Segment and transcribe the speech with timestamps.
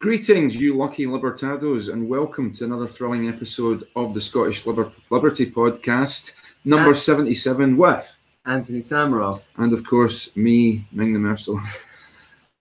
[0.00, 5.44] Greetings, you lucky libertados, and welcome to another thrilling episode of the Scottish Liber- Liberty
[5.44, 6.32] Podcast,
[6.64, 6.94] number Ah.
[6.94, 8.16] 77, with,
[8.46, 9.42] Anthony Samaroff.
[9.58, 11.84] and of course, me, Ming the Merciless.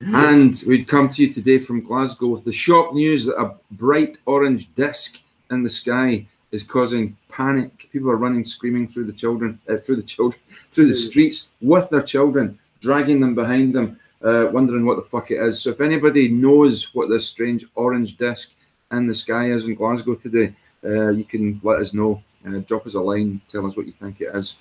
[0.01, 4.17] and we'd come to you today from Glasgow with the shock news that a bright
[4.25, 5.19] orange disc
[5.49, 7.87] in the sky is causing panic.
[7.93, 10.41] People are running, screaming through the children, uh, through the children,
[10.73, 15.31] through the streets with their children, dragging them behind them, uh, wondering what the fuck
[15.31, 15.61] it is.
[15.61, 18.53] So if anybody knows what this strange orange disc
[18.91, 22.23] in the sky is in Glasgow today, uh, you can let us know.
[22.47, 24.57] Uh, drop us a line, tell us what you think it is.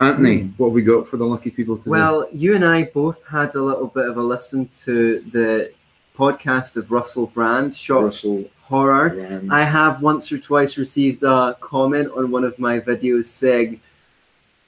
[0.00, 1.90] Anthony, what have we got for the lucky people today?
[1.90, 5.72] Well, you and I both had a little bit of a listen to the
[6.16, 9.10] podcast of Russell Brand, Short Russell Horror.
[9.10, 9.52] Brand.
[9.52, 13.80] I have once or twice received a comment on one of my videos saying,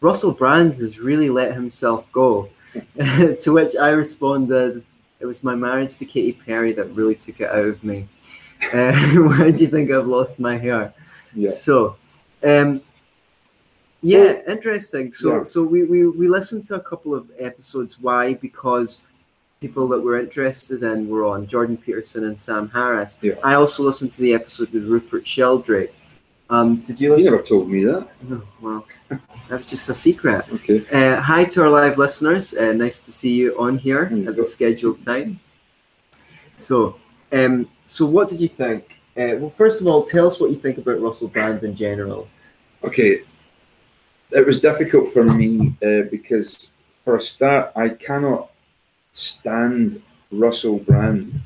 [0.00, 2.48] Russell Brand has really let himself go.
[3.40, 4.84] to which I responded,
[5.20, 8.08] It was my marriage to Katy Perry that really took it out of me.
[8.72, 10.94] Uh, why do you think I've lost my hair?
[11.34, 11.50] yeah.
[11.50, 11.96] So,
[12.42, 12.80] um,
[14.00, 15.12] yeah, interesting.
[15.12, 15.42] So, Yeah.
[15.44, 18.00] so we, we we listened to a couple of episodes.
[18.00, 18.32] Why?
[18.32, 19.02] Because
[19.60, 23.18] people that we're interested in were on Jordan Peterson and Sam Harris.
[23.20, 23.34] Yeah.
[23.44, 25.94] I also listened to the episode with Rupert Sheldrake.
[26.48, 28.08] Um, did you You never told me that.
[28.30, 28.86] Oh, well,
[29.48, 30.44] that's just a secret.
[30.52, 30.86] Okay.
[30.92, 32.54] Uh, hi to our live listeners.
[32.54, 34.42] Uh, nice to see you on here you at go.
[34.42, 35.40] the scheduled time.
[36.54, 36.96] So,
[37.32, 39.00] um, so what did you think?
[39.16, 42.28] Uh, well, first of all, tell us what you think about Russell Brand in general.
[42.84, 43.22] Okay.
[44.30, 46.70] It was difficult for me uh, because,
[47.04, 48.50] for a start, I cannot
[49.12, 51.40] stand Russell Brand.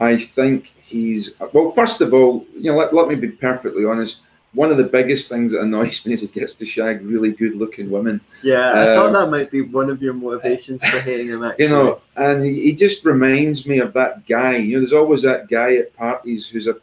[0.00, 1.70] I think he's well.
[1.70, 4.22] First of all, you know, let, let me be perfectly honest.
[4.56, 7.90] One of the biggest things that annoys me is he gets to shag really good-looking
[7.90, 8.22] women.
[8.42, 11.44] Yeah, I thought Um, that might be one of your motivations for hating him.
[11.44, 14.56] Actually, You know, and he, he just reminds me of that guy.
[14.56, 16.76] You know, there's always that guy at parties who's a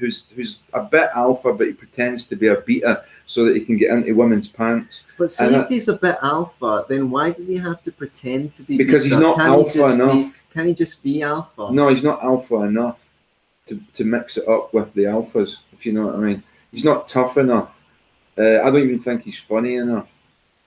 [0.00, 3.60] who's who's, a bit alpha, but he pretends to be a beta so that he
[3.64, 5.04] can get into women's pants.
[5.16, 7.92] but see and if I- he's a bit alpha, then why does he have to
[7.92, 8.76] pretend to be?
[8.76, 10.14] Because he's not Can't he alpha enough.
[10.14, 11.68] Be, can he just be alpha?
[11.70, 12.98] No, he's not alpha enough
[13.66, 16.42] to, to mix it up with the alphas, if you know what I mean.
[16.72, 17.80] He's not tough enough.
[18.38, 20.10] Uh, I don't even think he's funny enough.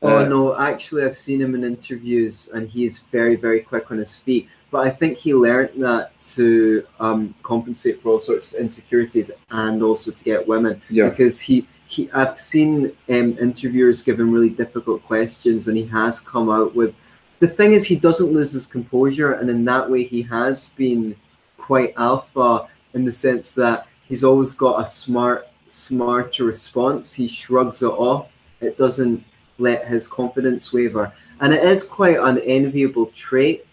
[0.01, 3.97] Oh Uh, no, actually, I've seen him in interviews, and he's very, very quick on
[3.97, 4.49] his feet.
[4.69, 9.81] But I think he learned that to um, compensate for all sorts of insecurities and
[9.81, 10.81] also to get women.
[10.89, 15.85] Yeah, Because he, he I've seen um, interviewers give him really difficult questions, and he
[15.87, 16.93] has come out with.
[17.39, 21.15] The thing is, he doesn't lose his composure, and in that way, he has been
[21.57, 27.13] quite alpha in the sense that he's always got a smart, smarter response.
[27.13, 28.29] He shrugs it off.
[28.61, 29.23] It doesn't
[29.57, 33.65] let his confidence waver, and it is quite an enviable trait.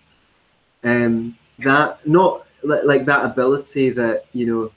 [0.83, 4.72] Um, that not li- like that ability that you know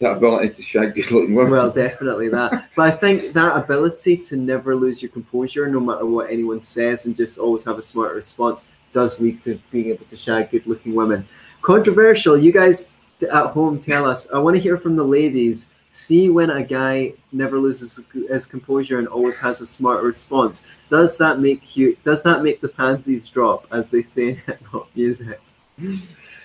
[0.00, 1.52] that ability to shag good-looking women.
[1.52, 2.70] well, definitely that.
[2.76, 7.06] But I think that ability to never lose your composure, no matter what anyone says,
[7.06, 10.94] and just always have a smart response, does lead to being able to shag good-looking
[10.94, 11.26] women.
[11.62, 12.38] Controversial.
[12.38, 12.92] You guys
[13.22, 14.30] at home, tell us.
[14.30, 15.74] I want to hear from the ladies.
[15.90, 20.64] See when a guy never loses his composure and always has a smart response.
[20.88, 21.96] Does that make you?
[22.04, 25.40] Does that make the panties drop, as they say in hip hop music?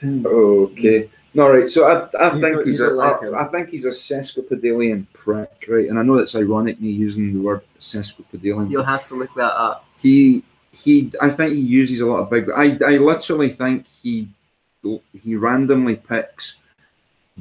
[0.03, 1.09] Okay.
[1.33, 1.69] No, right.
[1.69, 3.23] So I, I You think he's you a, like.
[3.23, 5.89] I, I think he's a sesquipedalian prick, right?
[5.89, 8.69] And I know that's ironic me using the word sesquipedalian.
[8.69, 9.85] You'll have to look that up.
[9.97, 14.29] he he I think he uses a lot of big I I literally think he
[15.23, 16.55] he randomly picks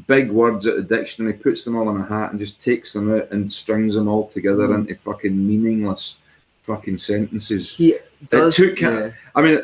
[0.06, 3.12] big words at the dictionary, puts them all in a hat and just takes them
[3.14, 4.74] out and strings them all together Mm.
[4.80, 6.16] into fucking meaningless
[6.62, 7.70] fucking sentences.
[7.76, 7.96] He
[8.28, 8.54] does.
[8.56, 9.10] took- yeah.
[9.34, 9.60] I mean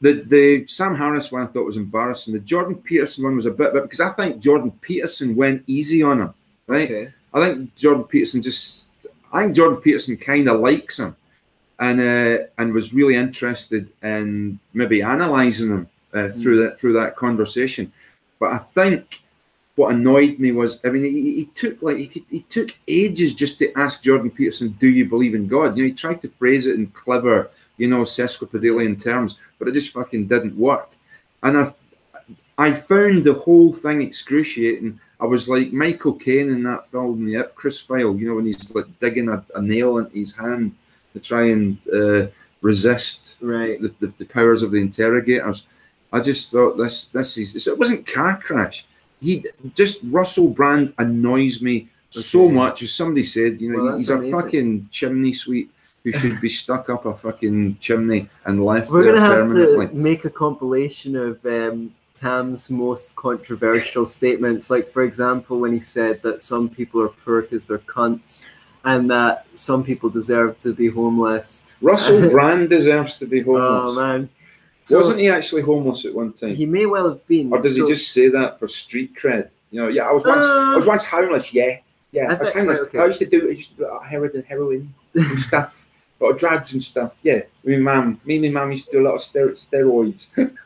[0.00, 2.32] the the Sam Harris one I thought was embarrassing.
[2.34, 6.02] The Jordan Peterson one was a bit, but because I think Jordan Peterson went easy
[6.02, 6.34] on him,
[6.66, 6.90] right?
[6.90, 7.12] Okay.
[7.34, 8.88] I think Jordan Peterson just.
[9.32, 11.14] I think Jordan Peterson kind of likes him,
[11.78, 17.14] and uh, and was really interested in maybe analysing him uh, through that through that
[17.16, 17.92] conversation.
[18.40, 19.20] But I think
[19.80, 23.58] what annoyed me was, I mean, he, he took like he, he took ages just
[23.58, 26.66] to ask Jordan Peterson, "Do you believe in God?" You know, he tried to phrase
[26.66, 30.90] it in clever, you know, sesquipedalian terms, but it just fucking didn't work.
[31.42, 31.72] And I,
[32.66, 35.00] I found the whole thing excruciating.
[35.18, 38.14] I was like Michael Caine in that film, The Ipcress File.
[38.18, 40.76] You know, when he's like digging a, a nail into his hand
[41.14, 42.26] to try and uh,
[42.60, 43.80] resist Right.
[43.80, 45.66] the, the, the powers of the interrogators.
[46.12, 48.84] I just thought this this is it wasn't car crash.
[49.20, 49.44] He
[49.74, 52.82] just Russell Brand annoys me so much.
[52.82, 55.72] As somebody said, you know, Well, he's a fucking chimney sweep
[56.04, 59.90] who should be stuck up a fucking chimney and left We're there gonna have to
[59.92, 64.70] make a compilation of um, Tam's most controversial statements.
[64.70, 68.48] Like, for example, when he said that some people are poor because they're cunts
[68.84, 71.66] and that some people deserve to be homeless.
[71.82, 73.94] Russell Brand deserves to be homeless.
[73.94, 74.28] Oh, man.
[74.90, 76.54] Wasn't he actually homeless at one time?
[76.54, 77.52] He may well have been.
[77.52, 79.50] Or does So- he just say that for street cred?
[79.70, 81.54] You know, yeah, I was once, I was Uh, once homeless.
[81.54, 81.78] Yeah,
[82.12, 82.78] yeah, I I, was think- homeless.
[82.80, 82.98] okay.
[82.98, 85.86] I used to do, I used to do uh, heroin, heroin and stuff,
[86.20, 87.12] a lot of drugs and stuff.
[87.22, 89.50] Yeah, me and mum, me and my mum used to do a lot of ster-
[89.50, 90.26] steroids.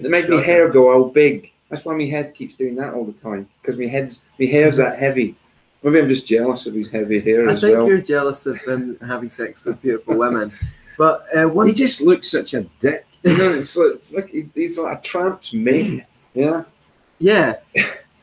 [0.00, 1.52] They made my hair go all big.
[1.70, 4.76] That's why my head keeps doing that all the time because my head's, my hair's
[4.76, 5.34] that heavy.
[5.82, 8.98] Maybe I'm just jealous of his heavy hair I as think you're jealous of him
[9.06, 10.52] having sex with beautiful women.
[10.98, 13.06] But uh, one He just looks such a dick.
[13.22, 16.04] You know, it's like, he's like a tramp's mate.
[16.34, 16.64] Yeah.
[17.18, 17.56] Yeah.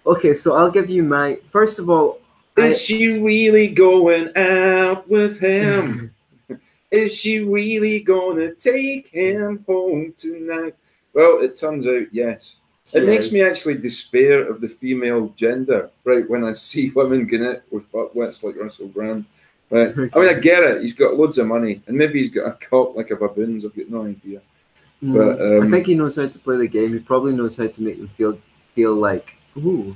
[0.06, 2.20] Okay, so I'll give you my first of all.
[2.58, 6.14] I- Is she really going out with him?
[6.92, 10.76] Is she really gonna take him home tonight?
[11.14, 12.58] Well, it turns out yes.
[12.94, 16.30] It makes me actually despair of the female gender, right?
[16.30, 19.24] When I see women it with fuckwits like Russell Brand.
[19.72, 19.96] Right.
[20.14, 20.82] I mean, I get it.
[20.82, 23.66] He's got loads of money, and maybe he's got a cock like a baboon's.
[23.66, 24.42] I've got no idea.
[25.04, 26.94] Mm, but, um, I think he knows how to play the game.
[26.94, 28.38] He probably knows how to make them feel
[28.76, 29.96] feel like ooh,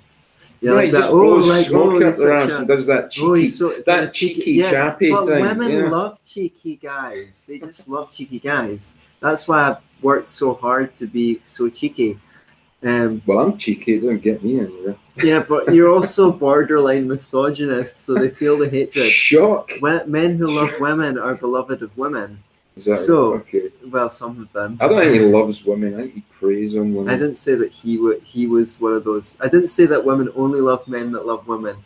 [0.61, 0.97] yeah, Yeah, like he that.
[0.99, 3.85] just Oh, blows like smoke oh, up their and does that cheeky, oh, so that
[3.85, 4.71] kinda cheeky, yeah.
[4.71, 5.45] chappy But thing.
[5.45, 5.89] women yeah.
[5.89, 7.45] love cheeky guys.
[7.47, 8.95] They just love cheeky guys.
[9.19, 12.19] That's why I've worked so hard to be so cheeky.
[12.85, 13.99] Um, Well, I'm cheeky.
[13.99, 14.95] Don't get me anywhere.
[15.23, 19.05] yeah, but you're also borderline misogynist, so they feel the hatred.
[19.07, 19.71] Shock.
[19.81, 22.37] Men who love women are beloved of women.
[22.77, 23.69] Is that So- okay?
[23.89, 24.77] Well, some of them.
[24.81, 25.95] I don't think he loves women.
[25.95, 27.11] I think he preys on women.
[27.13, 28.21] I didn't say that he would.
[28.23, 29.37] He was one of those.
[29.41, 31.77] I didn't say that women only love men that love women.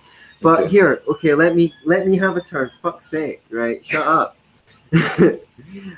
[0.42, 0.70] But Okay.
[0.70, 2.72] here, okay, let me let me have a turn.
[2.82, 3.86] Fuck's sake, right?
[3.86, 4.36] Shut up.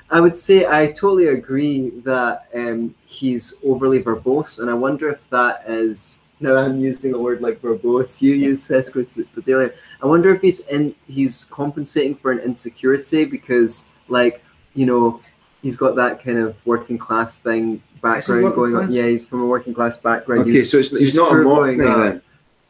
[0.10, 5.30] I would say I totally agree that um, he's overly verbose, and I wonder if
[5.30, 6.22] that is.
[6.40, 8.22] Now I'm using a word like verbose.
[8.22, 9.74] You use sesquipedalian.
[10.02, 10.96] I wonder if he's in.
[11.08, 14.44] He's compensating for an insecurity because, like,
[14.74, 15.22] you know,
[15.62, 18.92] he's got that kind of working class thing background going on.
[18.92, 20.42] Yeah, he's from a working class background.
[20.42, 22.22] Okay, was- so it's, he's he's not a mock then.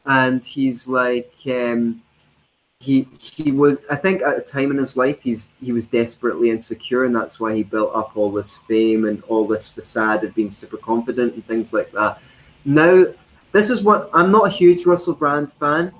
[0.06, 2.02] and he's like um
[2.82, 6.50] he he was i think at a time in his life he's he was desperately
[6.50, 10.34] insecure and that's why he built up all this fame and all this facade of
[10.34, 12.24] being super confident and things like that
[12.66, 13.06] now
[13.52, 15.94] this is what i'm not a huge russell brand fan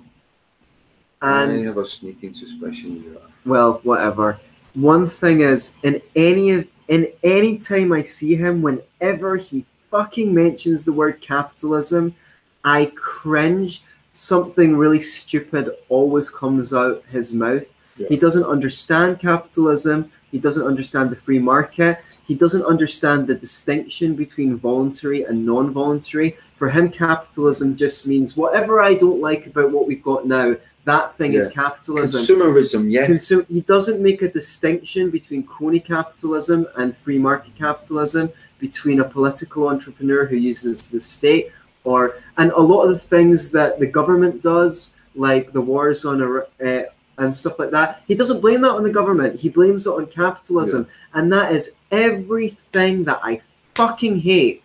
[1.22, 3.30] I and have a sneaking suspicion you are.
[3.46, 4.40] well whatever
[4.74, 10.34] one thing is in any of in any time i see him whenever he fucking
[10.34, 12.16] mentions the word capitalism
[12.64, 17.68] i cringe something really stupid always comes out his mouth.
[17.98, 18.08] Yeah.
[18.08, 20.12] he doesn't understand capitalism.
[20.32, 22.00] He doesn't understand the free market.
[22.26, 26.38] He doesn't understand the distinction between voluntary and non-voluntary.
[26.56, 30.56] For him capitalism just means whatever i don't like about what we've got now
[30.86, 32.22] that thing is capitalism.
[32.22, 33.06] Consumerism, yeah.
[33.06, 39.04] Consume, he doesn't make a distinction between crony capitalism and free market capitalism, between a
[39.04, 41.52] political entrepreneur who uses the state
[41.84, 46.22] or and a lot of the things that the government does, like the wars on
[46.22, 46.84] uh,
[47.18, 48.04] and stuff like that.
[48.08, 49.40] He doesn't blame that on the government.
[49.40, 53.42] He blames it on capitalism, and that is everything that I
[53.76, 54.64] fucking hate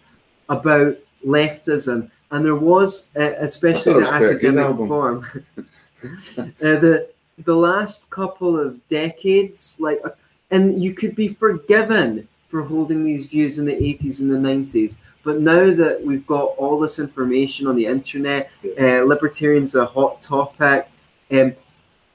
[0.48, 2.10] about leftism.
[2.30, 5.44] And there was, uh, especially the was quite a good academic form.
[5.58, 5.62] uh,
[6.58, 7.08] the
[7.44, 10.10] the last couple of decades, like, uh,
[10.50, 14.98] and you could be forgiven for holding these views in the 80s and the 90s.
[15.26, 18.48] But now that we've got all this information on the internet,
[18.80, 20.88] uh, libertarians are a hot topic.
[21.32, 21.52] Um,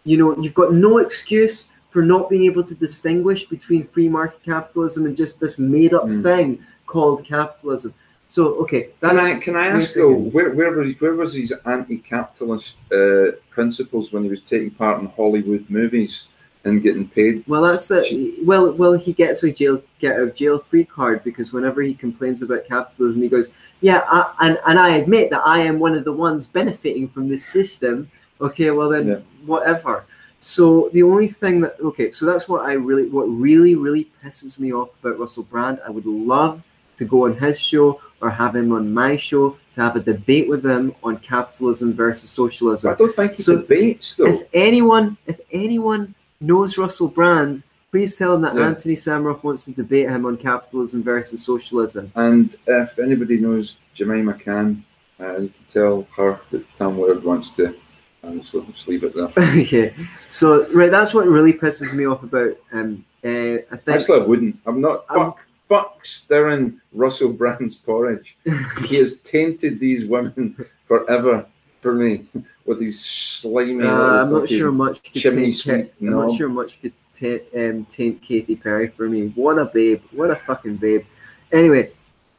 [0.06, 4.42] you know, you've got no excuse for not being able to distinguish between free market
[4.44, 6.24] capitalism and just this made-up Mm.
[6.24, 7.94] thing called capitalism.
[8.28, 12.76] So, okay, Can I can I ask though, where where was where was his anti-capitalist
[12.94, 16.28] uh, principles when he was taking part in Hollywood movies
[16.64, 17.44] and getting paid?
[17.48, 18.72] Well, that's the well.
[18.74, 22.42] Well, he gets a jail get out of jail free card because whenever he complains
[22.42, 23.52] about capitalism, he goes,
[23.82, 27.30] "Yeah, I, and and I admit that I am one of the ones benefiting from
[27.30, 29.20] this system." Okay, well then, Yeah.
[29.46, 30.06] whatever.
[30.40, 34.60] So the only thing that okay, so that's what I really, what really, really pisses
[34.60, 35.80] me off about Russell Brand.
[35.86, 36.62] I would love
[36.96, 40.48] to go on his show or have him on my show to have a debate
[40.48, 44.28] with him on capitalism versus socialism I don't think he So, debates though.
[44.28, 48.68] if anyone if anyone knows Russell Brand, please tell him that Yeah.
[48.68, 52.12] Anthony Samaroff wants to debate him on capitalism versus socialism.
[52.16, 54.84] And if anybody knows Jemima Khan,
[55.20, 57.76] uh, you can tell her that Tom Willard wants to.
[58.24, 59.32] And so just leave it there.
[59.38, 59.96] okay,
[60.28, 62.56] so right, that's what really pisses me off about.
[62.72, 63.28] Um, uh,
[63.72, 64.60] I think Actually, I wouldn't.
[64.66, 65.06] I'm not.
[65.10, 68.38] I'm- Fuck, fuck stirring Russell Brand's porridge.
[68.86, 70.56] he has tainted these women
[70.86, 71.48] forever
[71.82, 72.26] for me
[72.66, 73.86] with these slimy.
[73.86, 77.86] Uh, I'm not sure much could chimney sweep I'm not sure much could taint, um,
[77.86, 79.28] taint Katy Perry for me.
[79.36, 80.02] What a babe!
[80.12, 81.06] What a fucking babe!
[81.52, 81.92] Anyway,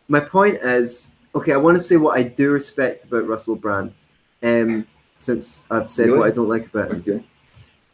[0.08, 3.92] my point is, okay, I want to say what I do respect about Russell Brand.
[4.42, 4.86] Um,
[5.18, 6.18] since I've said Really?
[6.18, 7.04] what I don't like about him.
[7.06, 7.24] Okay.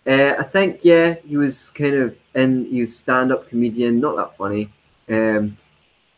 [0.07, 2.65] Uh, I think yeah, he was kind of in.
[2.67, 4.73] He was stand-up comedian, not that funny.
[5.11, 5.57] Um,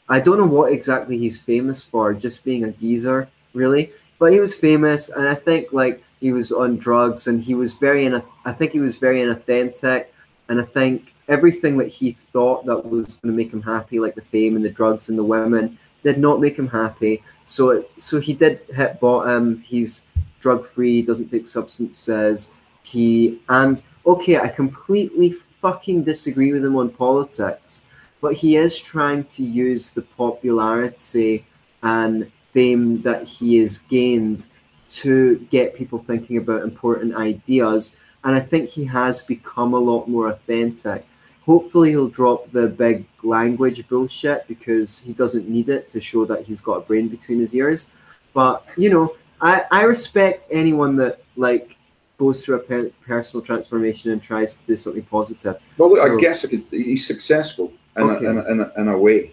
[0.08, 3.92] I don't know what exactly he's famous for, just being a geezer, really.
[4.20, 7.74] But he was famous, and I think like he was on drugs, and he was
[7.74, 8.04] very.
[8.04, 10.06] In I think he was very inauthentic,
[10.48, 14.14] and I think everything that he thought that was going to make him happy, like
[14.14, 17.22] the fame and the drugs and the women, did not make him happy.
[17.44, 19.60] So it, so he did hit bottom.
[19.60, 20.06] He's
[20.38, 22.52] drug free, doesn't take substances.
[22.82, 27.84] He and okay, I completely fucking disagree with him on politics,
[28.20, 31.46] but he is trying to use the popularity
[31.82, 34.46] and fame that he has gained
[34.88, 37.96] to get people thinking about important ideas.
[38.24, 41.06] And I think he has become a lot more authentic.
[41.46, 46.44] Hopefully, he'll drop the big language bullshit because he doesn't need it to show that
[46.44, 47.90] he's got a brain between his ears.
[48.34, 51.76] But, you know, I, I respect anyone that, like,
[52.18, 55.56] goes through a per- personal transformation and tries to do something positive.
[55.78, 58.26] Well, look, So- I guess I could, he's successful in, Okay.
[58.26, 59.32] a, in, a, in, a, in a way.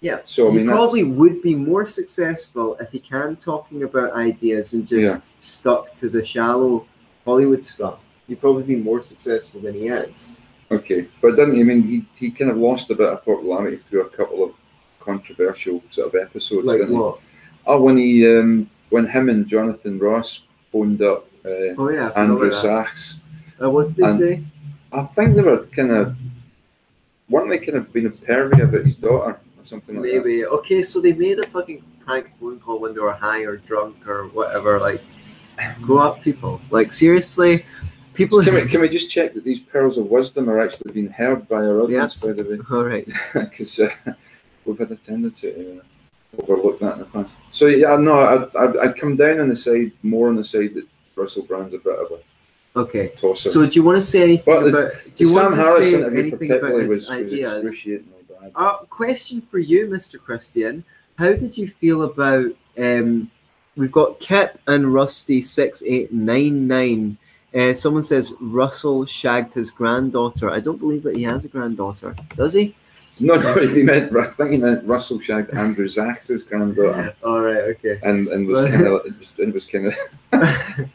[0.00, 0.18] Yeah.
[0.24, 4.72] So I mean, he probably would be more successful if he can talking about ideas
[4.72, 5.20] and just Yeah.
[5.38, 6.86] stuck to the shallow
[7.24, 7.98] Hollywood stuff.
[8.26, 10.40] He'd probably be more successful than he is.
[10.70, 11.62] Okay, but didn't he?
[11.62, 14.52] I mean, he, he kind of lost a bit of popularity through a couple of
[15.00, 16.66] controversial sort of episodes.
[16.66, 17.00] Like didn't he?
[17.00, 17.20] what?
[17.66, 22.52] Oh, when he um, when him and Jonathan Ross phoned up uh, Oh yeah, Andrew.
[22.52, 23.22] Sachs.
[23.60, 24.44] Uh, what did they say?
[24.92, 26.16] I think they were kind of
[27.28, 30.16] weren't they kind of being a pervy about his daughter something like that.
[30.24, 30.46] Maybe.
[30.46, 34.06] Okay, so they made a fucking prank phone call when they were high or drunk
[34.08, 34.78] or whatever.
[34.80, 35.02] Like,
[35.82, 36.60] grow up, people.
[36.70, 37.64] Like seriously,
[38.14, 38.42] people.
[38.42, 41.46] Can we, can we just check that these pearls of wisdom are actually being heard
[41.48, 42.26] by our audience, Yes.
[42.26, 42.58] by the way?
[42.70, 43.06] All right.
[43.34, 43.88] because uh,
[44.64, 47.36] we've had a tendency to uh, overlook that in the past.
[47.50, 50.74] So yeah, no, I'd, I'd, I'd come down on the side more on the side
[50.74, 52.18] that Russell Brand's a bit of a
[52.76, 53.08] Okay.
[53.16, 53.48] tosser.
[53.50, 54.92] So do you want to say anything but about?
[55.12, 57.52] Do you Sam want to Harris say anything about particularly his was, was ideas?
[57.62, 58.17] excruciatingly bad.
[58.54, 60.20] Uh, question for you, Mr.
[60.20, 60.84] Christian.
[61.18, 63.30] How did you feel about um,
[63.76, 67.16] we've got Kip and Rusty six eight nine nine.
[67.54, 70.50] Uh, someone says Russell shagged his granddaughter.
[70.50, 72.14] I don't believe that he has a granddaughter.
[72.36, 72.74] Does he?
[73.20, 77.62] No, no, he meant I think he meant Russell shagged Andrew Sachs' granddaughter, All right.
[77.76, 77.98] Okay.
[78.02, 79.86] and and was kind of it was, kind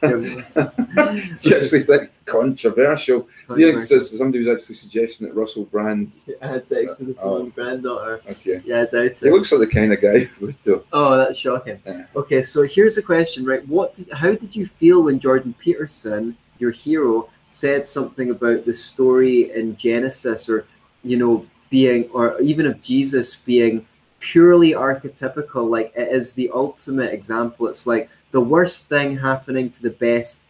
[0.04, 3.28] of you actually think controversial.
[3.58, 6.18] Yeah, so somebody was actually suggesting that Russell Brand.
[6.42, 7.38] I had sex with his Oh.
[7.40, 8.22] own granddaughter.
[8.32, 9.18] Okay, Yeah, I doubt it.
[9.20, 10.84] he looks like the kind of guy who would do.
[10.94, 11.80] Oh, that's shocking.
[11.86, 12.06] Yeah.
[12.16, 13.68] Okay, so here's a question, right?
[13.68, 13.96] What?
[13.96, 19.52] Did, how did you feel when Jordan Peterson, your hero, said something about the story
[19.54, 20.66] in Genesis, or
[21.04, 21.46] you know,
[21.78, 23.76] being, or even of Jesus being
[24.20, 25.64] purely archetypical?
[25.76, 27.68] Like it is the ultimate example.
[27.72, 30.44] It's like the worst thing happening to the best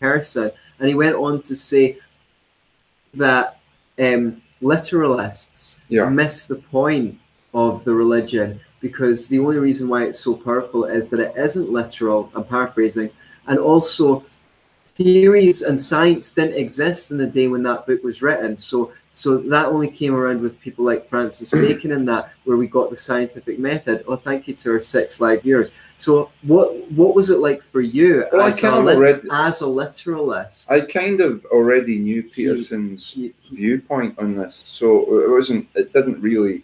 [0.00, 0.46] person,
[0.78, 1.98] and he went on to say
[3.24, 3.44] that
[4.06, 6.08] um, literalists Yeah.
[6.08, 7.18] miss the point
[7.52, 8.48] of the religion
[8.80, 12.30] because the only reason why it's so powerful is that it isn't literal.
[12.34, 13.10] I'm paraphrasing,
[13.48, 14.24] and also
[15.04, 18.54] theories and science didn't exist in the day when that book was written.
[18.54, 22.66] So, so that only came around with people like Francis Bacon and that, where we
[22.66, 24.04] got the scientific method.
[24.06, 25.70] Oh, thank you to our six live years.
[25.96, 30.70] So, what what was it like for you Well, as, a, already- as a literalist?
[30.70, 35.66] I kind of already knew Peterson's He- he- viewpoint on this, so it wasn't.
[35.74, 36.62] It didn't really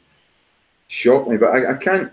[0.88, 2.12] shock me, but I, I can't.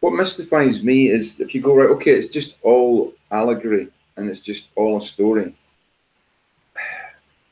[0.00, 4.40] What mystifies me is if you go right, okay, it's just all allegory and it's
[4.40, 5.54] just all a story.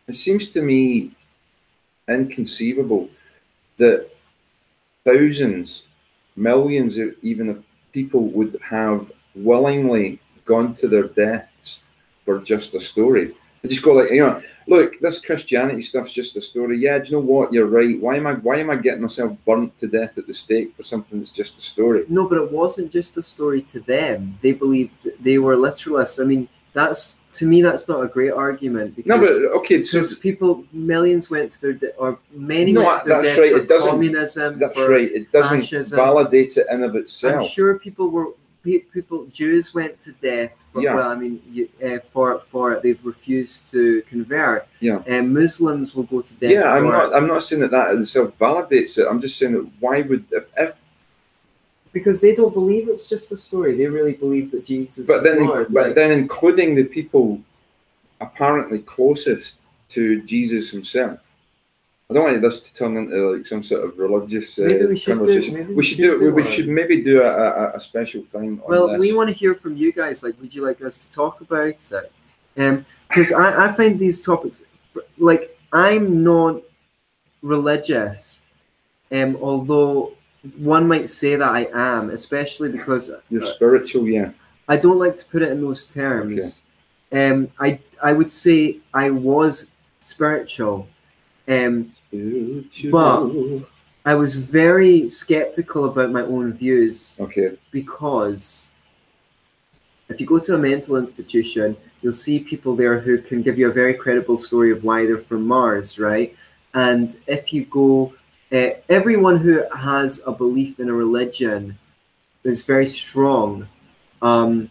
[0.09, 1.11] It seems to me
[2.07, 3.09] inconceivable
[3.77, 4.09] that
[5.05, 5.89] thousands,
[6.37, 11.81] millions, even of people would have willingly gone to their deaths
[12.25, 13.35] for just a story.
[13.65, 16.79] I just go like, you know, look, this Christianity stuff's just a story.
[16.79, 17.53] Yeah, do you know what?
[17.53, 18.01] You're right.
[18.01, 20.85] Why am I why am I getting myself burnt to death at the stake for
[20.85, 22.05] something that's just a story?
[22.09, 24.39] No, but it wasn't just a story to them.
[24.41, 26.23] They believed they were literalists.
[26.23, 29.31] I mean, that's to me, that's not a great argument because No, but
[29.61, 33.21] okay, so because people millions went to their de- or many No, went to their
[33.23, 34.59] that's death right, it doesn't- communism.
[34.59, 35.11] that's right.
[35.19, 35.97] It doesn't fascism.
[35.97, 37.43] validate it in of itself.
[37.43, 38.29] I'm sure people were
[38.99, 40.51] people Jews went to death.
[40.73, 40.95] For, Yeah.
[40.97, 44.67] Well, I mean, you, uh, for for they've refused to convert.
[44.81, 45.03] Yeah.
[45.07, 46.51] And Muslims will go to death.
[46.51, 47.15] yeah, I'm not.
[47.15, 49.07] I'm not saying that that in itself validates it.
[49.09, 50.73] I'm just saying that why would if if
[51.97, 53.71] because they don't believe it's just a story.
[53.79, 55.07] They really believe that Jesus.
[55.07, 55.73] but is then Lord.
[55.73, 57.27] but like- then including the people
[58.21, 59.63] apparently closest
[59.95, 61.19] to Jesus himself.
[62.09, 64.97] I don't want this to turn into like some sort of religious uh, Maybe we
[64.97, 65.55] should do- conversation.
[65.55, 66.21] maybe we, we should should do it.
[66.21, 66.53] We, do we one.
[66.53, 69.01] should maybe do a, a, a special thing on Well, this.
[69.01, 70.23] we want to hear from you guys.
[70.23, 72.13] Like, would you like us to talk about it?
[72.59, 74.65] Um, because I, I find these topics,
[75.19, 76.63] like, I'm not
[77.43, 78.43] religious,
[79.13, 80.13] um, although
[80.57, 84.33] one might say that I am, especially because You're spiritual, yeah.
[84.69, 86.65] I don't like to put it in those terms.
[87.13, 87.31] Okay.
[87.31, 90.89] Um, I I would say I was spiritual.
[91.49, 93.63] Um, Spiritual.
[94.05, 98.69] I was very skeptical about my own views okay, because
[100.09, 103.69] if you go to a mental institution, you'll see people there who can give you
[103.69, 106.37] a very credible story of why they're from Mars, right?
[106.75, 108.15] And if you go,
[108.53, 111.77] uh, everyone who has a belief in a religion
[112.45, 113.67] is very strong,
[114.23, 114.71] um,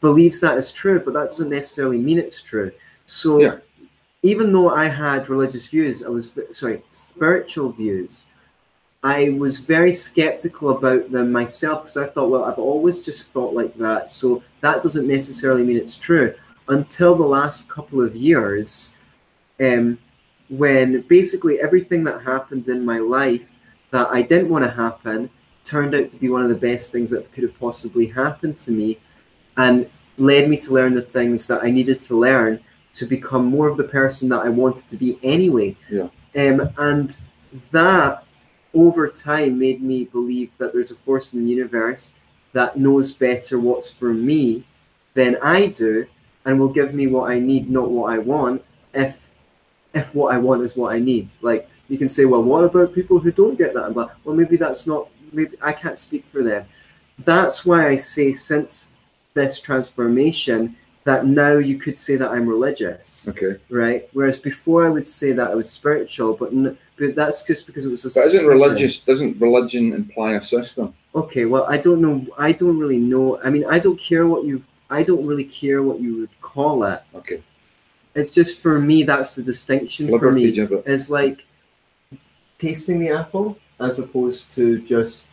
[0.00, 2.70] believes that is true, but that doesn't necessarily mean it's true.
[3.06, 3.58] So Yeah.
[4.22, 8.26] even though I had religious views, I was sorry, spiritual views.
[9.02, 13.54] I was very skeptical about them myself because I thought, well, I've always just thought
[13.54, 16.34] like that, so that doesn't necessarily mean it's true.
[16.68, 18.96] Until the last couple of years,
[19.60, 19.98] um,
[20.48, 23.56] when basically everything that happened in my life
[23.90, 25.30] that I didn't want to happen
[25.64, 28.70] turned out to be one of the best things that could have possibly happened to
[28.70, 28.98] me,
[29.56, 29.88] and
[30.18, 32.60] led me to learn the things that I needed to learn
[32.94, 35.76] to become more of the person that I wanted to be anyway.
[35.90, 36.08] Yeah.
[36.36, 37.18] Um, and
[37.70, 38.24] that
[38.74, 42.14] over time made me believe that there's a force in the universe
[42.52, 44.64] that knows better what's for me
[45.14, 46.06] than I do
[46.44, 49.25] and will give me what I need, not what I want, if
[49.96, 51.32] if what I want is what I need.
[51.40, 53.94] Like you can say, well, what about people who don't get that?
[53.94, 54.10] Blah.
[54.24, 55.08] Well, maybe that's not.
[55.32, 56.66] Maybe I can't speak for them.
[57.20, 58.92] That's why I say since
[59.34, 63.60] this transformation that now you could say that I'm religious, okay.
[63.70, 64.08] right?
[64.12, 67.86] Whereas before I would say that I was spiritual, but n- but that's just because
[67.86, 68.10] it was a.
[68.18, 69.00] But isn't religious?
[69.00, 70.94] Doesn't religion imply a system?
[71.14, 72.26] Okay, well, I don't know.
[72.38, 73.40] I don't really know.
[73.42, 74.62] I mean, I don't care what you.
[74.90, 77.02] I don't really care what you would call it.
[77.14, 77.42] Okay.
[78.16, 79.02] It's just for me.
[79.04, 80.50] That's the distinction for me.
[80.50, 80.86] gibbet.
[80.88, 81.44] Is like
[82.58, 85.28] tasting the apple as opposed to just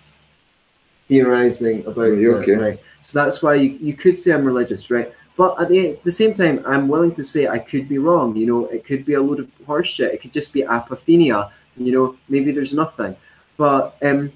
[1.08, 2.28] theorizing about Right, it.
[2.28, 2.56] okay.
[2.56, 2.80] Right.
[3.02, 5.14] So that's why you, you could say I'm religious, right?
[5.38, 8.36] But at the, the same time, I'm willing to say I could be wrong.
[8.36, 10.14] You know, it could be a load of horseshit.
[10.14, 11.52] It could just be apophenia.
[11.78, 13.16] You know, maybe there's nothing.
[13.58, 14.32] But um,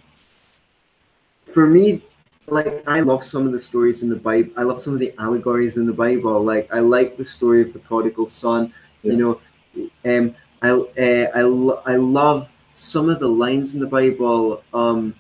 [1.46, 2.02] for me,
[2.48, 4.52] like I love some of the stories in the Bible.
[4.56, 6.42] I love some of the allegories in the Bible.
[6.44, 8.74] Like I like the story of the prodigal son.
[9.04, 9.12] Yeah.
[9.14, 13.88] You know, um, I uh, I lo- I love some of the lines in the
[13.88, 14.64] Bible.
[14.74, 15.14] Um,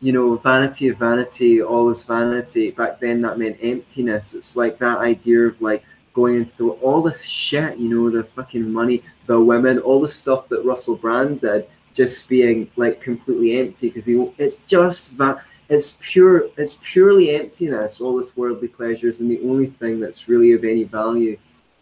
[0.00, 2.72] you know, vanity of vanity, all is vanity.
[2.72, 4.34] Back then, that meant emptiness.
[4.34, 7.78] It's like that idea of like going into the, all this shit.
[7.78, 12.28] You know, the fucking money, the women, all the stuff that Russell Brand did, just
[12.28, 14.08] being like completely empty because
[14.38, 19.66] it's just that it's pure it's purely emptiness all this worldly pleasures and the only
[19.66, 21.36] thing that's really of any value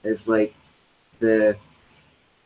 [0.04, 0.54] is like
[1.18, 1.56] the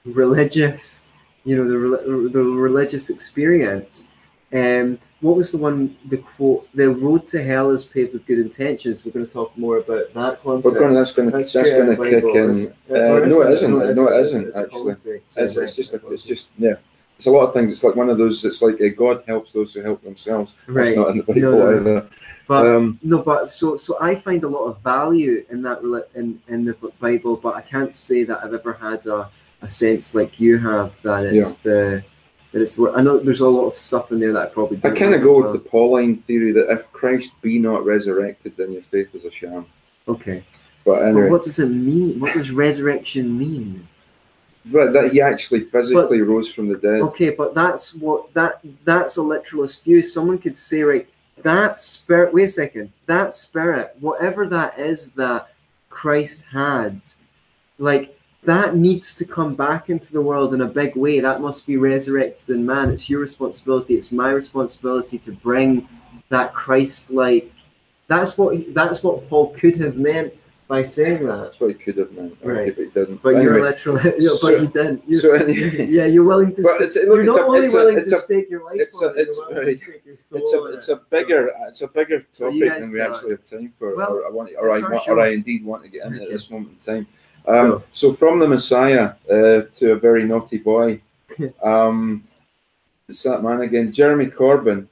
[0.05, 1.07] religious
[1.45, 4.09] you know the, the religious experience
[4.53, 8.39] um what was the one the quote the road to hell is paved with good
[8.39, 10.95] intentions we're going to talk more about that We're concept going.
[10.95, 11.37] That's going to.
[11.37, 12.75] That's That's going to kick in.
[12.89, 14.93] Uh, no, it isn't, No, it isn't actually.
[14.93, 15.95] It's, it's just.
[15.95, 16.51] A, it's just.
[16.59, 16.75] Yeah.
[17.17, 17.73] It's a lot of things.
[17.73, 18.45] It's like one of those.
[18.45, 20.53] It's like uh, God helps those who help themselves.
[20.67, 21.81] Right not in the Bible No, no.
[21.81, 22.09] either.
[22.47, 25.81] but um, No, but so so I find a lot of value in that
[26.15, 29.31] in in the Bible, but I can't say that I've ever had a,
[29.63, 32.05] a sense like you have that it's the
[32.53, 32.95] that it's the word.
[32.97, 35.23] I know there's a lot of stuff in there that I probably I kind of
[35.23, 39.15] go as with the Pauline theory that if Christ be not resurrected, then your faith
[39.15, 39.65] is a sham.
[40.07, 40.45] okay.
[40.85, 42.21] But But what does it mean?
[42.21, 43.89] What does resurrection mean?
[44.67, 47.01] But that he actually physically rose from the dead.
[47.03, 50.03] Okay, but that's what that that's a literalist view.
[50.03, 51.09] Someone could say, right,
[51.43, 52.33] that spirit.
[52.33, 52.93] Wait a second.
[53.07, 55.49] That spirit, whatever that is that
[55.89, 57.01] Christ had,
[57.79, 61.21] like that needs to come back into the world in a big way.
[61.21, 62.91] That must be resurrected in man.
[62.91, 63.95] It's your responsibility.
[63.95, 65.89] It's my responsibility to bring
[66.29, 67.53] that Christ-like.
[68.09, 70.33] That's what that's what Paul could have meant
[70.69, 71.37] by saying that.
[71.43, 72.37] That's what he could have meant.
[72.43, 72.75] Right.
[72.75, 73.23] but he didn't.
[73.23, 75.03] But you're Anyway, literally, yeah, so- but you didn't.
[75.09, 76.63] You, so anyway, yeah, you're willing to.
[76.63, 78.65] But it's- look, you're it's not a- only a- willing it's to a- stake your
[78.65, 79.39] life it's a- you're it's-
[79.89, 80.01] right.
[80.07, 83.73] it's a it's a bigger it's a bigger topic guys than we actually have time
[83.79, 86.17] for, Well, or I want, or I, want- or I indeed want to get into
[86.19, 86.33] at Okay.
[86.33, 87.07] this moment in time.
[87.47, 91.01] Um, so from the Messiah uh, to a very naughty boy,
[91.63, 92.25] um,
[93.09, 94.89] it's that man again, Jeremy Corbyn.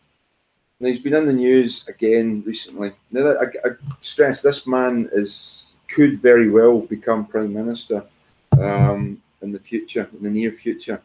[0.78, 2.92] Now he's been in the news again recently.
[3.10, 8.04] Now I, I stress, this man is could very well become prime minister
[8.58, 11.00] um, in the future, in the near future.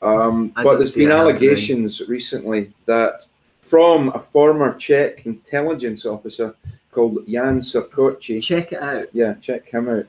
[0.00, 1.30] Um, but there's been it happening.
[1.30, 3.26] allegations recently that
[3.62, 6.54] from a former Czech intelligence officer
[6.90, 8.42] called Jan Sarkocy.
[8.42, 9.06] Check it out.
[9.12, 10.06] Yeah, check him out.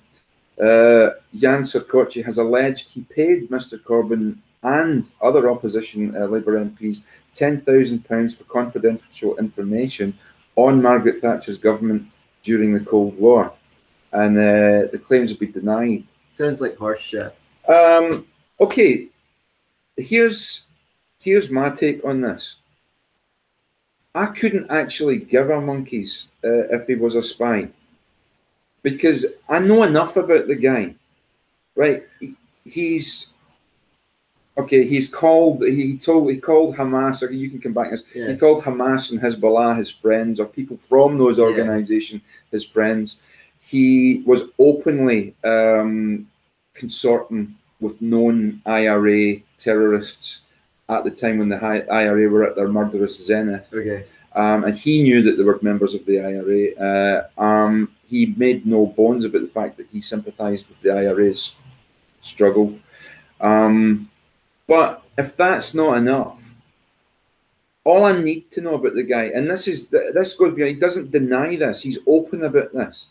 [0.60, 3.82] Uh, Jan Sarkocy has alleged he paid Mr.
[3.82, 10.17] Corbyn and other opposition uh, Labour MPs £10,000 for confidential information
[10.56, 12.08] on Margaret Thatcher's government
[12.43, 13.52] during the Cold War.
[14.13, 16.04] And uh, the claims have be denied.
[16.32, 17.36] Sounds like horse shit.
[17.67, 18.28] Um,
[18.60, 19.08] okay,
[19.97, 20.67] here's
[21.19, 22.58] here's my take on this.
[24.15, 27.69] I couldn't actually give a monkeys uh, if he was a spy,
[28.84, 30.93] because I know enough about the guy.
[31.76, 32.04] Right,
[32.63, 33.34] he's
[34.58, 34.86] okay.
[34.86, 35.63] He's called.
[35.63, 36.30] He told.
[36.30, 37.23] He called Hamas.
[37.23, 37.89] Okay, you can come back.
[37.89, 38.04] this.
[38.13, 38.28] Yeah.
[38.30, 41.45] He called Hamas and Hezbollah his friends, or people from those Yeah.
[41.45, 42.21] organizations
[42.52, 43.21] his friends.
[43.63, 46.28] He was openly um,
[46.73, 50.41] consorting with known IRA terrorists
[50.89, 53.73] at the time when the IRA were at their murderous zenith.
[53.73, 54.06] Okay.
[54.36, 56.73] Um, and he knew that they were members of the IRA.
[56.76, 61.56] Uh, um, he made no bones about the fact that he sympathised with the IRA's
[62.21, 62.78] struggle.
[63.39, 64.10] Um,
[64.67, 66.56] but if that's not enough,
[67.84, 70.73] all I need to know about the guy, and this is this goes beyond.
[70.76, 71.84] He doesn't deny this.
[71.84, 73.08] He's open about this.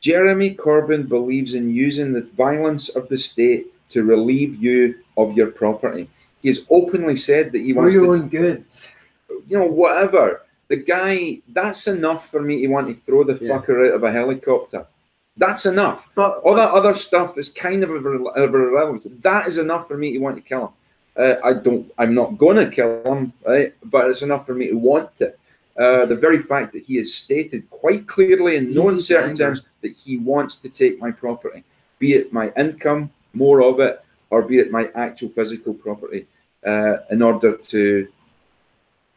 [0.00, 5.48] Jeremy Corbyn believes in using the violence of the state to relieve you of your
[5.50, 6.08] property.
[6.42, 8.64] He has openly said that he For wants your to own good.
[9.48, 10.42] you know, whatever.
[10.68, 13.58] The guy, that's enough for me to want to throw the Yeah.
[13.58, 14.86] fucker out of a helicopter.
[15.36, 16.08] That's enough.
[16.14, 19.22] But All that other stuff is kind of irre- irrelevant.
[19.22, 20.72] That is enough for me to want to kill him.
[21.16, 21.90] Uh, I don't.
[21.98, 23.74] I'm not gonna kill him, right?
[23.84, 25.34] But it's enough for me to want to.
[25.80, 29.62] Uh, the very fact that he has stated quite clearly in no Easy uncertain terms
[29.80, 31.64] that he wants to take my property,
[31.98, 36.26] be it my income, more of it, or be it my actual physical property,
[36.66, 38.06] uh, in order to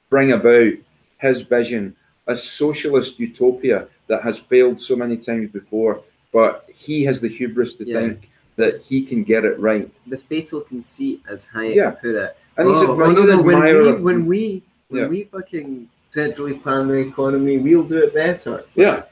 [0.09, 0.71] bring about
[1.17, 1.97] his vision,
[2.27, 7.73] a socialist utopia that has failed so many times before, but he has the hubris
[7.73, 7.99] to Yeah.
[7.99, 9.89] think that he can get it right.
[10.07, 11.91] the fatal conceit, as Hayek Yeah.
[11.91, 12.37] put it.
[12.55, 15.07] And Oh, a, oh, no, no, when we when we when Yeah.
[15.09, 18.65] we fucking centrally plan the economy, we'll do it better.
[18.75, 19.03] yeah,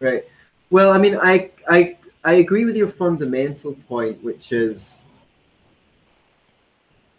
[0.00, 0.24] Right.
[0.70, 5.02] Well, I mean, I I I agree with your fundamental point, which is,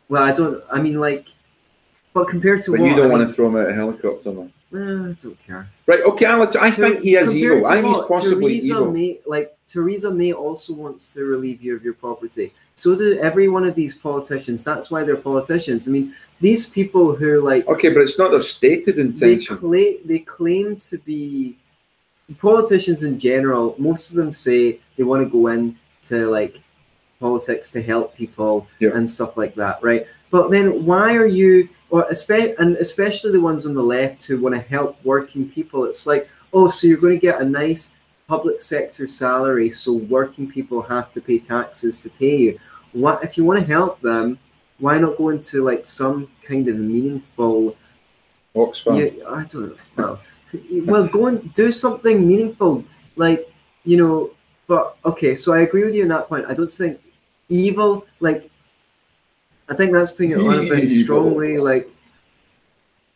[0.08, 0.64] well, I don't.
[0.72, 1.28] I mean, like,
[2.14, 3.74] but compared to but what you don't I want mean, to throw him out a
[3.74, 4.52] helicopter, man.
[4.72, 5.68] I don't care.
[5.88, 6.02] Right?
[6.02, 7.62] Okay, I'll, I think he evil.
[7.62, 8.92] to I think he's possibly Theresa evil.
[8.92, 12.54] May, like Theresa May also wants to relieve you of your property.
[12.76, 14.64] So do every one of these politicians.
[14.64, 15.88] That's why they're politicians.
[15.88, 19.58] I mean, these people who like Okay, but it's not their stated they intention.
[19.58, 21.58] claim they claim to be
[22.38, 23.76] politicians in general.
[23.80, 26.62] Most of them say they want to go into like
[27.20, 28.92] politics to help people Yeah.
[28.94, 30.06] and stuff like that, right?
[30.32, 34.40] But then why are you or especially and especially the ones on the left who
[34.40, 35.86] want to help working people?
[35.86, 37.96] It's like, oh, so you're going to get a nice
[38.28, 42.60] public sector salary, so working people have to pay taxes to pay you.
[42.94, 44.38] What if you want to help them?
[44.80, 47.76] Why not go into like some kind of meaningful
[48.56, 49.18] Oxfam.
[49.18, 49.76] yeah, I don't know.
[49.96, 50.22] Well,
[50.86, 52.84] well, go and do something meaningful,
[53.16, 53.52] like
[53.84, 54.32] you know.
[54.68, 56.46] But okay, so I agree with you on that point.
[56.48, 57.00] I don't think
[57.50, 58.50] evil, like,
[59.70, 61.58] I think that's putting it on a bit strongly.
[61.58, 61.90] Like,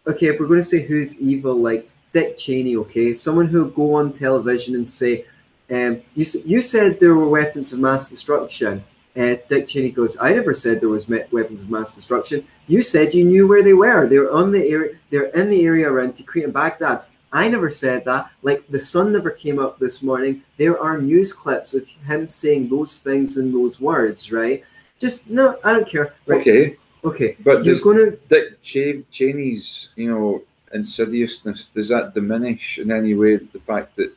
[0.07, 3.95] okay, if we're going to say who's evil, like Dick Cheney, okay, someone who'll go
[3.95, 5.25] on television and say,
[5.71, 8.83] um, you you said there were weapons of mass destruction.
[9.15, 12.45] Uh, Dick Cheney goes, I never said there was weapons of mass destruction.
[12.67, 14.07] You said you knew where they were.
[14.07, 14.95] They were on the area.
[15.09, 17.03] They're in the area around Tikrit and Baghdad.
[17.31, 18.29] I never said that.
[18.43, 20.43] Like the sun never came up this morning.
[20.57, 24.63] There are news clips of him saying those things in those words, right?
[25.03, 26.13] Just no, I don't care.
[26.27, 26.39] Right?
[26.39, 27.35] Okay, Okay.
[27.43, 29.65] but You're going to Dick Che- Cheney's,
[29.97, 30.41] you know,
[30.73, 34.09] insidiousness does that diminish in any way the fact that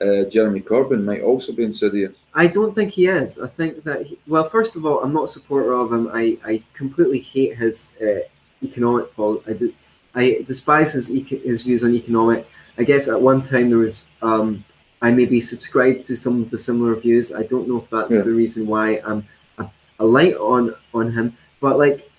[0.00, 2.14] uh, Jeremy Corbyn might also be insidious?
[2.32, 3.38] I don't think he is.
[3.38, 6.08] I think that, he, well, first of all, I'm not a supporter of him.
[6.22, 8.20] I, I completely hate his uh,
[8.62, 9.42] economic policy.
[9.46, 9.74] I, do,
[10.14, 12.48] I despise his, eco- his views on economics.
[12.78, 14.64] I guess at one time there was um,
[15.02, 17.26] I maybe subscribed to some of the similar views.
[17.34, 18.22] I don't know if that's Yeah.
[18.22, 19.22] the reason why I'm
[20.00, 21.36] a, light on on him.
[21.60, 22.10] But like,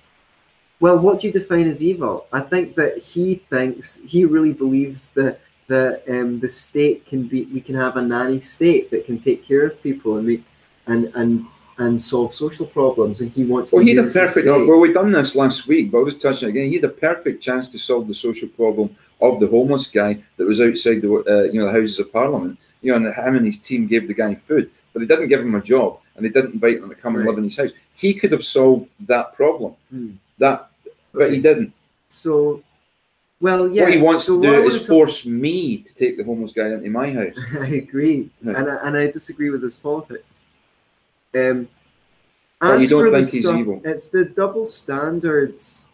[0.79, 2.27] well, what do you define as evil?
[2.31, 7.45] I think that he thinks he really believes that that um, the state can be
[7.45, 10.43] we can have a nanny state that can take care of people and make
[10.87, 11.45] and and
[11.77, 13.71] and solve social problems, and he wants.
[13.71, 14.45] Well, to he had a perfect.
[14.45, 14.67] state.
[14.67, 16.69] Well, we done this last week, but i was just touch on it again.
[16.69, 20.45] He had a perfect chance to solve the social problem of the homeless guy that
[20.45, 22.57] was outside the uh, you know the Houses of Parliament.
[22.81, 25.39] You know, and him and his team gave the guy food, but they didn't give
[25.41, 27.71] him a job, and they didn't invite him to come and live in his house.
[27.95, 29.73] He could have solved that problem.
[29.89, 30.11] Hmm.
[30.37, 30.69] That,
[31.13, 31.73] but he didn't.
[32.07, 32.63] So,
[33.39, 33.83] well, yeah.
[33.83, 36.67] what he wants so to do is talk- force me to take the homeless guy
[36.67, 37.35] into my house.
[37.59, 38.55] I agree, Right.
[38.55, 40.39] and I, and I disagree with his politics.
[41.33, 41.67] Um,
[42.59, 43.81] But you don't for think he's stuff- evil?
[43.85, 45.87] It's the double standards,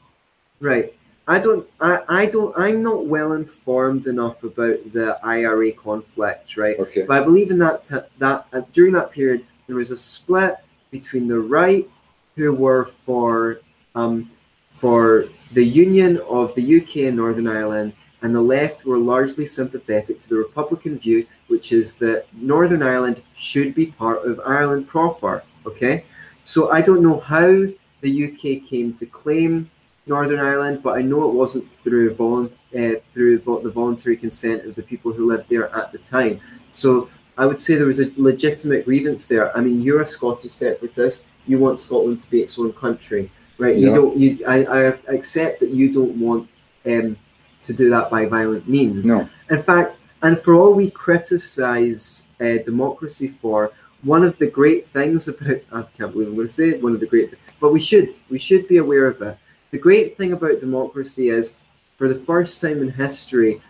[0.60, 0.94] right?
[1.28, 1.68] I don't.
[1.82, 2.54] I, I don't.
[2.58, 6.80] I'm not well informed enough about the IRA conflict, right?
[6.80, 7.04] Okay.
[7.06, 10.56] But I believe in that t- that uh, during that period there was a split
[10.90, 11.90] between the right,
[12.38, 13.60] who were for
[13.94, 14.32] um,
[14.70, 20.22] for the union of the UK and Northern Ireland, and the left were largely sympathetic
[20.22, 25.44] to the Republican view, which is that Northern Ireland should be part of Ireland proper.
[25.66, 26.06] Okay,
[26.42, 27.66] so I don't know how
[28.00, 29.70] the UK came to claim
[30.08, 34.66] Northern Ireland, but I know it wasn't through volun- uh, through vo- the voluntary consent
[34.66, 36.40] of the people who lived there at the time.
[36.72, 39.56] So I would say there was a legitimate grievance there.
[39.56, 41.26] I mean, you're a Scottish separatist.
[41.46, 43.76] You want Scotland to be its own country, right?
[43.76, 44.18] You don't.
[44.18, 44.46] You.
[44.48, 46.50] I, I accept that you don't want
[46.86, 47.18] um,
[47.62, 49.08] to do that by violent means.
[49.08, 49.30] No.
[49.50, 53.72] In fact, and for all we criticize uh, democracy for,
[54.04, 56.94] one of the great things about I can't believe I'm going to say it, one
[56.94, 59.38] of the great, but we should we should be aware of it.
[59.72, 61.56] The great thing about democracy is,
[61.98, 63.62] for the first time in history,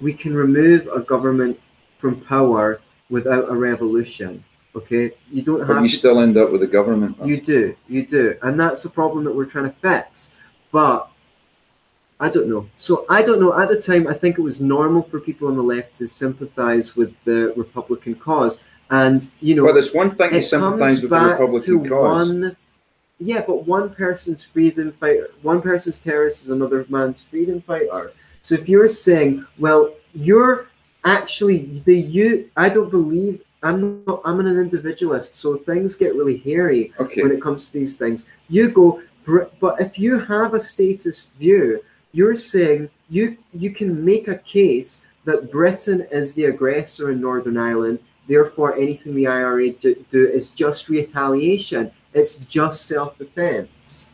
[0.00, 1.58] we can remove a government
[1.98, 4.44] from power without a revolution.
[4.74, 7.16] Okay, you don't But have you to still end up with a government.
[7.24, 10.34] you do, you do, and that's a problem that we're trying to fix.
[10.70, 11.08] But
[12.18, 12.66] I don't know.
[12.76, 13.58] So I don't know.
[13.58, 16.96] At the time, I think it was normal for people on the left to sympathise
[16.96, 21.20] with the Republican cause, and you know, Well, there's one thing to sympathise with the
[21.20, 22.28] Republican cause.
[22.30, 22.56] one.
[23.22, 28.12] Yeah, but one person's freedom fighter, one person's terrorist is another man's freedom fighter.
[28.42, 30.66] So if you're saying, well, you're
[31.04, 33.40] actually the you, I don't believe.
[33.62, 34.22] I'm not.
[34.24, 37.22] I'm an individualist, so things get really hairy Okay.
[37.22, 38.24] when it comes to these things.
[38.48, 39.00] You go,
[39.60, 41.80] but if you have a statist view,
[42.10, 47.56] you're saying you you can make a case that Britain is the aggressor in Northern
[47.56, 48.00] Ireland.
[48.26, 51.92] Therefore, anything the IRA do, do is just retaliation.
[52.14, 54.10] It's just self-defense.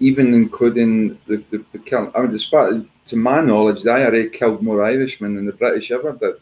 [0.00, 2.10] even including the the, the kill.
[2.14, 6.12] I mean, despite to my knowledge, the IRA killed more Irishmen than the British ever
[6.12, 6.36] did.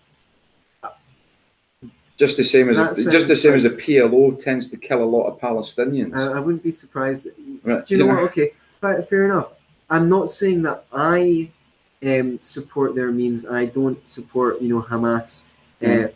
[2.16, 5.10] Just the same as That just the same as the PLO tends to kill a
[5.16, 6.14] lot of Palestinians.
[6.16, 7.28] I, I wouldn't be surprised.
[7.64, 8.20] Right, Do you know yeah.
[8.22, 8.30] what?
[8.30, 9.52] Okay, fair, fair enough.
[9.90, 11.50] I'm not saying that I
[12.04, 13.44] um, support their means.
[13.46, 15.46] I don't support, you know, Hamas.
[15.82, 16.12] Uh, Mm.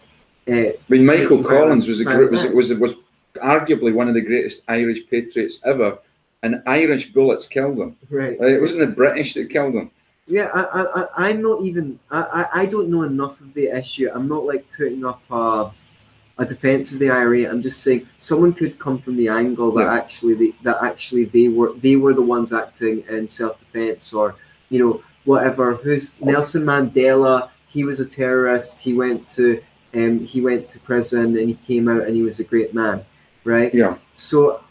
[0.48, 2.94] uh, I mean, Michael Collins was a was, was was
[3.38, 5.98] arguably one of the greatest Irish patriots ever,
[6.42, 7.96] and Irish bullets killed him.
[8.10, 8.38] right.
[8.40, 9.90] Uh, It wasn't the British that killed him.
[10.28, 11.98] Yeah, I, I, I, I'm not even.
[12.10, 14.08] I, I, I don't know enough of the issue.
[14.12, 15.70] I'm not like putting up a,
[16.38, 17.48] a defense of the IRA.
[17.48, 19.94] I'm just saying someone could come from the angle that Yeah.
[19.94, 24.34] actually they, that actually they were they were the ones acting in self defense or
[24.68, 25.74] you know whatever.
[25.76, 27.50] Who's Nelson Mandela?
[27.68, 28.80] He was a terrorist.
[28.82, 29.62] He went to
[29.94, 33.04] um he went to prison and he came out and he was a great man,
[33.46, 33.72] right?
[33.72, 33.96] Yeah.
[34.12, 34.62] So,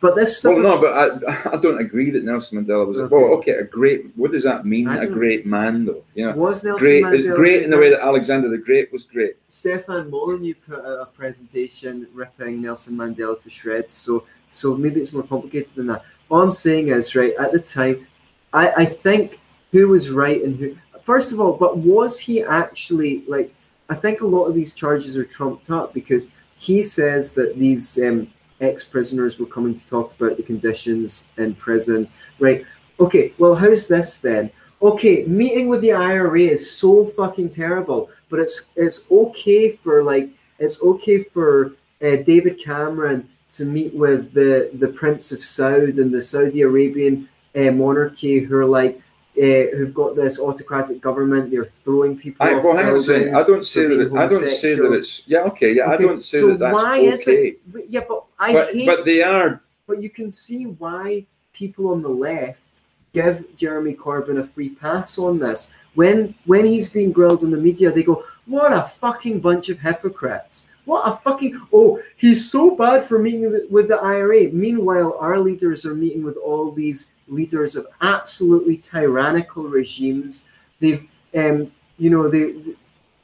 [0.00, 0.54] but this stuff.
[0.54, 0.92] Well, no, but
[1.28, 2.98] I, I don't agree that Nelson Mandela was.
[2.98, 3.14] Okay.
[3.14, 4.06] A, well, okay, a great.
[4.16, 4.88] What does that mean?
[4.88, 6.04] A great man, though.
[6.14, 6.34] Yeah.
[6.34, 7.04] was Nelson Great.
[7.04, 9.36] Mandela It's great in the way that Alexander the Great was great.
[9.48, 13.92] Stefan Molyneux put out a presentation ripping Nelson Mandela to shreds.
[13.92, 16.04] So so maybe it's more complicated than that.
[16.30, 18.06] All I'm saying is right at the time,
[18.52, 19.40] I, I think
[19.72, 23.52] who was right and who first of all, but was he actually like
[23.88, 27.98] I think a lot of these charges are trumped up because he says that these
[28.02, 28.28] um,
[28.60, 32.12] ex-prisoners were coming to talk about the conditions in prisons.
[32.38, 32.64] Right.
[33.00, 34.50] Okay, well how's this then?
[34.82, 40.28] Okay, meeting with the IRA is so fucking terrible, but it's it's okay for like
[40.58, 46.12] it's okay for uh, David Cameron to meet with the the Prince of Saud and
[46.12, 49.00] the Saudi Arabian uh, monarchy, who are like
[49.38, 51.50] uh, who've got this autocratic government.
[51.50, 52.46] They're throwing people.
[52.46, 53.36] I, off well, hang on a second.
[53.36, 54.00] I don't say that.
[54.00, 55.26] It, I don't say that it's.
[55.26, 55.72] Yeah, okay.
[55.72, 57.08] Yeah, Okay, I don't say so that that's why okay.
[57.08, 57.60] is it?
[57.88, 58.86] Yeah, but I but hate.
[58.86, 59.62] but they are.
[59.86, 65.18] But you can see why people on the left give Jeremy Corbyn a free pass
[65.18, 65.72] on this.
[65.94, 69.78] When when he's being grilled in the media, they go, "What a fucking bunch of
[69.78, 74.48] hypocrites." What a fucking oh, he's so bad for meeting with the IRA.
[74.48, 80.44] Meanwhile, our leaders are meeting with all these leaders of absolutely tyrannical regimes.
[80.80, 82.54] They've, um, you know, they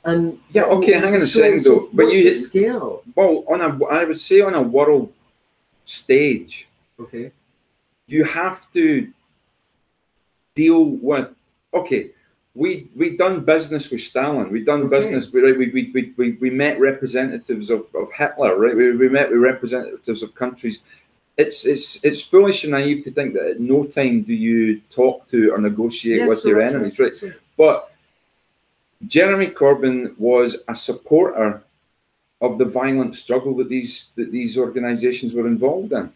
[0.04, 1.88] and Yeah, okay, hang on a second so though.
[1.92, 3.02] But you scale?
[3.14, 5.12] well on a I would say on a world
[5.84, 6.68] stage,
[7.00, 7.32] Okay.
[8.06, 9.08] you have to
[10.54, 11.34] deal with
[11.74, 12.10] okay
[12.54, 14.96] we we done business with stalin we done Okay.
[14.98, 18.96] business we, right, we, we, we, we, we met representatives of, of hitler right we,
[18.96, 20.80] we met with representatives of countries
[21.36, 25.26] it's it's it's foolish and naive to think that at no time do you talk
[25.28, 27.12] to or negotiate Yeah, with so your enemies right
[27.56, 27.92] but
[29.06, 31.62] jeremy corbyn was a supporter
[32.40, 36.10] of the violent struggle that these that these organizations were involved in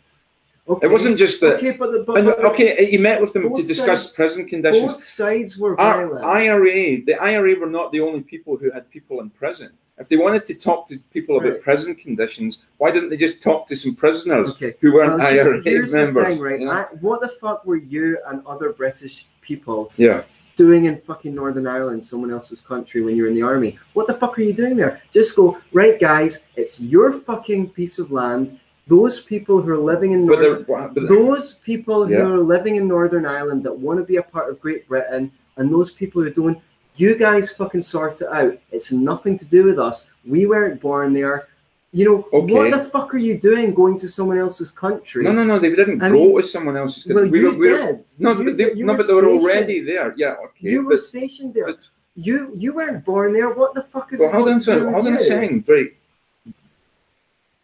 [0.68, 0.86] okay.
[0.86, 3.62] it wasn't just that Okay, but the but, and, okay, you met with them to
[3.62, 4.92] discuss sides- prison conditions.
[4.94, 6.24] both sides were Our violent.
[6.24, 9.70] IRA, the IRA were not the only people who had people in prison.
[10.00, 11.62] If they wanted to talk to people about Right.
[11.62, 14.74] prison conditions, why didn't they just talk to some prisoners Okay.
[14.80, 16.24] who weren't Well, IRA here's members?
[16.24, 16.60] the thing, right?
[16.60, 16.72] you know?
[16.72, 20.22] I, what the fuck were you and other British people yeah,
[20.56, 23.78] doing in fucking Northern Ireland, someone else's country, when you're in the army?
[23.92, 25.00] What the fuck are you doing there?
[25.12, 28.58] Just go, right, guys, it's your fucking piece of land.
[28.86, 32.24] Those people who are living in Northern they're- but those people Yeah.
[32.24, 35.30] who are living in Northern Ireland that want to be a part of Great Britain,
[35.58, 36.58] and those people who don't,
[37.00, 38.58] you guys fucking sort it out.
[38.72, 40.10] It's nothing to do with us.
[40.26, 41.48] We weren't born there.
[41.92, 42.52] You know, Okay.
[42.54, 45.24] what the fuck are you doing going to someone else's country?
[45.24, 47.06] no, no, no, they didn't I go mean- to someone else's.
[47.12, 48.04] Well, we you were, we were- did.
[48.20, 48.72] no, You but they.
[48.74, 50.14] You no, were but they were stationed- already there.
[50.16, 50.70] Yeah, okay.
[50.72, 51.66] You were stationed there.
[51.66, 53.48] but You you weren't born there.
[53.60, 55.92] What the fuck is well, hold on, second, hold on a second, right?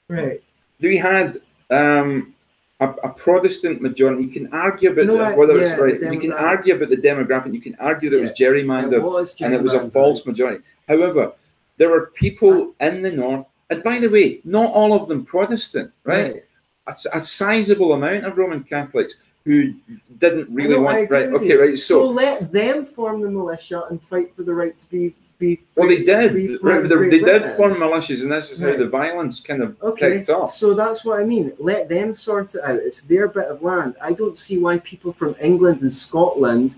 [0.09, 0.43] Right.
[0.81, 1.37] we had
[1.71, 2.35] um,
[2.81, 4.23] a, a Protestant majority.
[4.25, 6.13] You can argue about No, the- whether yeah, it's right.
[6.13, 7.55] You can argue about the demographic.
[7.55, 10.63] You can argue that it was It gerrymandered was and it was a false majority.
[10.89, 11.33] However,
[11.79, 15.91] there were people in the north, and by the way, not all of them Protestant,
[16.05, 16.43] right?
[16.87, 19.75] A, a sizable amount of Roman Catholics who
[20.19, 21.27] didn't really I want right.
[21.29, 21.61] Okay, you.
[21.61, 21.79] right.
[21.79, 25.61] So, So, let them form the militia and fight for the right to be be.
[25.75, 26.35] well, they did.
[26.35, 28.79] be Right, they, they did form militias, and this is how Right.
[28.79, 30.51] the violence kind of Okay, kicked off.
[30.51, 31.53] so that's what I mean.
[31.59, 32.77] Let them sort it out.
[32.77, 33.97] It's their bit of land.
[34.01, 36.77] I don't see why people from England and Scotland,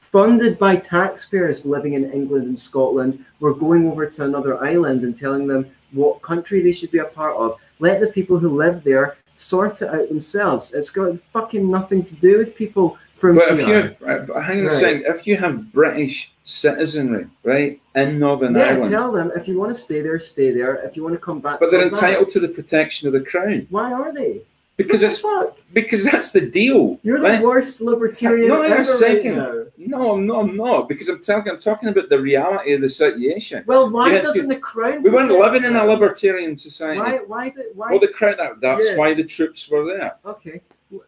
[0.00, 5.14] funded by taxpayers living in England and Scotland, were going over to another island and
[5.16, 7.58] telling them what country they should be a part of.
[7.78, 10.74] Let the people who live there sort it out themselves.
[10.74, 14.60] It's got fucking nothing to do with people from But if you have, right, hang
[14.60, 19.32] on a second, if you have British citizenry, right, in Northern yeah, Ireland, tell them
[19.34, 20.76] if you want to stay there, stay there.
[20.86, 22.02] If you want to come back, but they're come back.
[22.02, 24.42] entitled to the protection of the crown Why are they?
[24.76, 25.56] because it's fuck?
[25.72, 27.00] because that's the deal.
[27.02, 27.42] You're the right?
[27.42, 29.36] worst libertarian No, ever second.
[29.36, 29.66] right.
[29.76, 30.40] No, I'm not.
[30.44, 31.48] I'm not because I'm telling.
[31.48, 33.64] I'm talking about the reality of the situation.
[33.66, 35.02] Well, why doesn't the crown?
[35.02, 37.00] We weren't living in a libertarian society.
[37.00, 37.16] Why?
[37.26, 37.50] Why?
[37.50, 37.90] Did, why?
[37.90, 38.36] Well, the crown.
[38.38, 38.96] That, that's Yeah.
[38.96, 40.14] why the troops were there.
[40.24, 40.60] okay.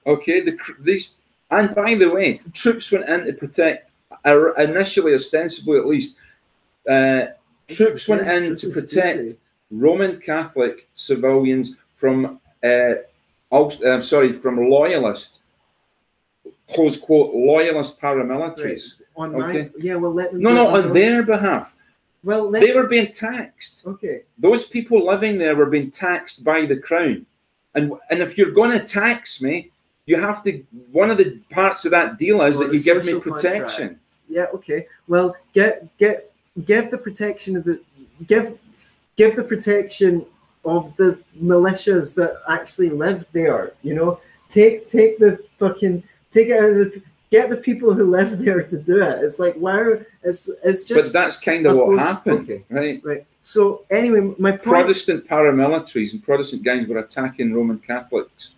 [0.06, 1.14] Okay, the these.
[1.50, 3.90] And by the way, troops went in to protect,
[4.24, 6.16] initially, ostensibly at least,
[6.88, 7.26] uh,
[7.68, 9.32] troops went in to protect.
[9.70, 12.94] Roman Catholic civilians from, uh,
[13.52, 15.42] ul- uh, sorry, from loyalist,
[16.68, 19.00] close quote, loyalist paramilitaries.
[19.16, 19.62] On Okay.
[19.62, 19.94] my, yeah.
[19.94, 20.40] Well, let them.
[20.40, 21.76] No, no, on their behalf.
[22.24, 22.50] Well.
[22.50, 23.86] They were being taxed.
[23.86, 24.22] okay.
[24.38, 27.26] Those people living there were being taxed by the crown.
[27.74, 29.70] And, and if you're going to tax me,
[30.06, 30.64] you have to.
[30.92, 33.88] One of the parts of that deal is Well, that you give me protection.
[33.88, 33.98] contract.
[34.28, 34.46] Yeah.
[34.54, 34.86] Okay.
[35.08, 36.32] Well, get get
[36.64, 37.80] give the protection of the
[38.26, 38.58] give
[39.16, 40.26] give the protection
[40.64, 43.72] of the militias that actually live there.
[43.82, 48.10] You know, take take the fucking take it out of the get the people who
[48.10, 49.22] live there to do it.
[49.22, 51.12] It's like why it's it's just.
[51.12, 52.64] But that's kind of what happened, okay.
[52.68, 53.00] right?
[53.04, 53.26] right.
[53.42, 54.62] So anyway, my point.
[54.62, 58.54] Protestant paramilitaries and Protestant gangs were attacking Roman Catholics.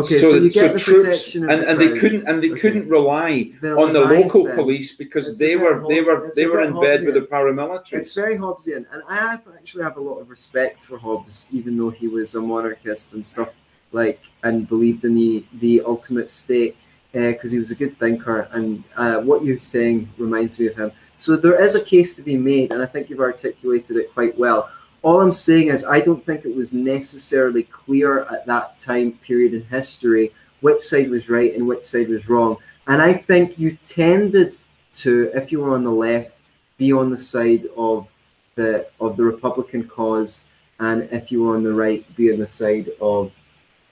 [0.00, 2.60] Okay, so, you get the troops, and, the and they couldn't and they Okay.
[2.60, 6.62] couldn't rely The on the local police because It's they were they were they were
[6.62, 7.92] in bed with the paramilitaries.
[7.92, 11.76] It's very Hobbesian, and I have actually have a lot of respect for Hobbes, even
[11.78, 13.50] though he was a monarchist and stuff
[13.92, 16.76] like, and believed in the the ultimate state,
[17.12, 18.48] because he was a good thinker.
[18.52, 20.92] And uh, what you're saying reminds me of him.
[21.16, 24.36] So there is a case to be made, and I think you've articulated it quite
[24.38, 24.68] well.
[25.06, 29.54] All I'm saying is, I don't think it was necessarily clear at that time period
[29.54, 30.32] in history
[30.62, 32.56] which side was right and which side was wrong.
[32.88, 34.56] And I think you tended
[34.94, 36.42] to, if you were on the left,
[36.76, 38.08] be on the side of
[38.56, 40.46] the of the Republican cause,
[40.80, 43.32] and if you were on the right, be on the side of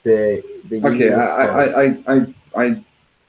[0.03, 1.23] the the Okay, I.
[1.23, 2.85] I, I, I, I,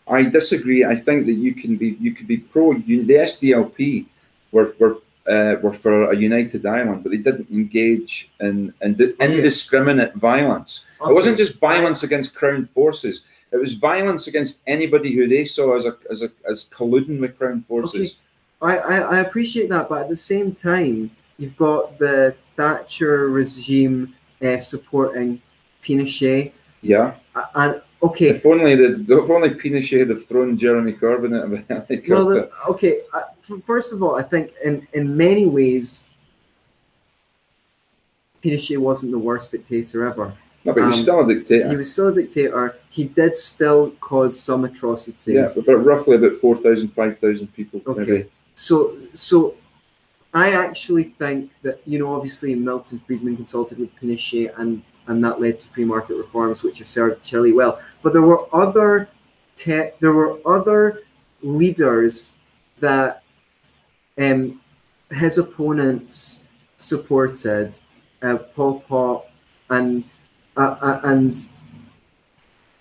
[0.08, 0.84] I disagree.
[0.84, 4.08] I think that you can be you could be pro the SDLP
[4.52, 4.98] were were
[5.28, 10.86] uh, were for a united Ireland, but they didn't engage in, in indiscriminate violence.
[11.02, 11.12] Okay.
[11.12, 13.26] It wasn't just violence against crown forces.
[13.52, 17.38] It was violence against anybody who they saw as a as a as colluding with
[17.38, 18.18] crown forces.
[18.18, 18.20] Okay.
[18.62, 24.16] I, I, I appreciate that, but at the same time, you've got the Thatcher regime
[24.42, 25.42] uh, supporting
[25.84, 26.52] Pinochet.
[26.82, 27.16] Yeah.
[27.54, 28.30] And okay.
[28.30, 32.14] If only the if only Pinochet had thrown Jeremy Corbyn out of a helicopter.
[32.14, 33.02] Well, the, okay.
[33.14, 33.22] Uh,
[33.66, 36.04] first of all, I think in in many ways,
[38.42, 40.34] Pinochet wasn't the worst dictator ever.
[40.66, 41.70] No, but he was um, still a dictator.
[41.70, 42.76] He was still a dictator.
[42.90, 45.56] He did still cause some atrocities.
[45.56, 47.82] Yeah, but roughly about 4,000, 5,000 people.
[47.86, 48.00] Okay.
[48.00, 48.32] Maybe.
[48.56, 49.54] So, so
[50.34, 55.40] I actually think that you know, obviously, Milton Friedman consulted with Pinochet, and and that
[55.40, 57.80] led to free market reforms, which have served Chile well.
[58.02, 59.10] But there were other
[59.56, 61.04] te- there were other
[61.42, 62.38] leaders
[62.80, 63.24] that
[64.18, 64.62] um,
[65.12, 66.44] his opponents
[66.78, 67.76] supported,
[68.22, 69.26] uh, Pol Pot,
[69.70, 70.04] and
[70.58, 71.48] uh, uh, and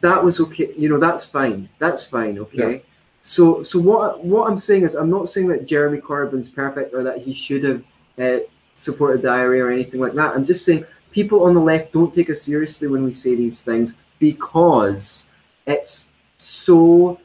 [0.01, 0.73] that was okay.
[0.77, 1.69] You know, that's fine.
[1.79, 2.39] That's fine.
[2.39, 2.73] Okay.
[2.73, 2.79] Yeah.
[3.23, 7.03] So, so what what I'm saying is, I'm not saying that Jeremy Corbyn's perfect or
[7.03, 7.85] that he should have
[8.19, 8.45] uh,
[8.75, 10.35] supported the IRA or anything like that.
[10.35, 10.85] I'm just saying
[11.15, 15.31] people on the left don't take us seriously when we say these things because
[15.67, 17.19] it's so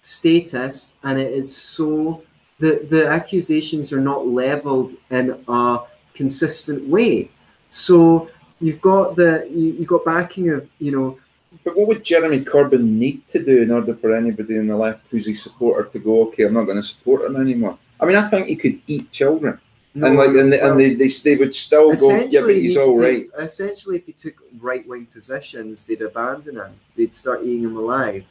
[0.00, 2.22] statist and it is so
[2.60, 5.80] the the accusations are not leveled in a
[6.14, 7.30] consistent way.
[7.70, 8.28] So
[8.60, 11.18] you've got the you, you've got backing of you know
[11.64, 15.04] but what would Jeremy Corbyn need to do in order for anybody on the left
[15.10, 17.78] who's a supporter to go, okay, I'm not going to support him anymore?
[18.00, 19.60] I mean, I think he could eat children.
[19.94, 22.54] No, and like, and, they, well, and they, they, they would still go, yeah, but
[22.54, 23.30] he's all right.
[23.30, 26.74] Take, essentially, if he took right wing positions, they'd abandon him.
[26.96, 28.24] They'd start eating him alive.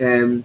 [0.00, 0.44] Um,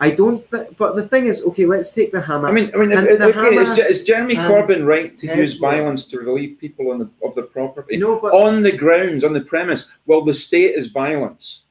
[0.00, 2.48] I don't think, but the thing is, okay, let's take the hammer.
[2.48, 6.18] I mean, I mean, if, okay, is, is, Jeremy Corbyn right to use violence to
[6.18, 9.90] relieve people on the, of the property no, but, on the grounds, on the premise?
[10.06, 11.64] Well, the state is violence.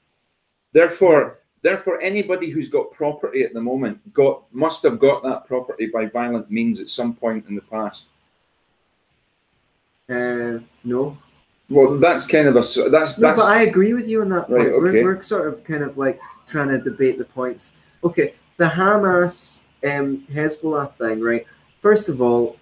[0.71, 5.87] Therefore, therefore, anybody who's got property at the moment got must have got that property
[5.87, 8.09] by violent means at some point in the past.
[10.07, 11.17] Uh, no.
[11.69, 12.77] Well, that's kind of a that's.
[12.77, 14.47] No, that's, but I agree with you on that.
[14.49, 14.73] Right, point.
[14.73, 15.03] Okay.
[15.03, 19.63] We're, we're sort of kind of like trying to debate the points okay, the Hamas
[19.83, 21.45] um, Hezbollah thing, right?
[21.81, 22.57] First of all,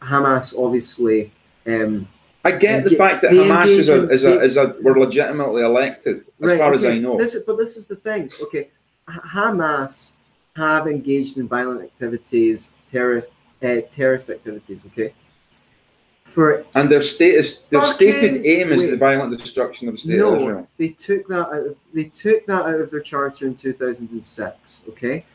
[0.00, 1.32] Hamas obviously.
[1.66, 2.08] Um,
[2.44, 6.20] I get the fact that Hamas is a, is a, is a were legitimately elected,
[6.20, 6.76] as right, far okay.
[6.76, 7.18] as I know.
[7.18, 8.30] This, but this is the thing.
[8.42, 8.70] Okay,
[9.08, 10.12] Hamas
[10.56, 13.32] have engaged in violent activities, terrorist
[13.62, 14.86] uh, terrorist activities.
[14.86, 15.12] Okay,
[16.24, 20.16] for and their status, their stated aim is wait, the violent destruction of the state
[20.16, 20.68] no, of Israel.
[20.78, 24.84] They took that out of they took that out of their charter in 2006.
[24.88, 25.26] Okay,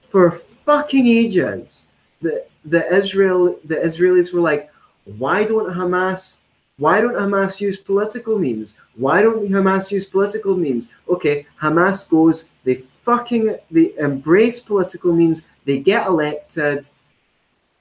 [0.00, 1.88] for fucking ages,
[2.22, 4.70] the the Israel the Israelis were like,
[5.04, 6.38] why don't Hamas
[6.78, 8.78] why don't Hamas use political means?
[8.96, 10.92] Why don't Hamas use political means?
[11.08, 16.88] Okay, Hamas goes, they fucking they embrace political means, they get elected.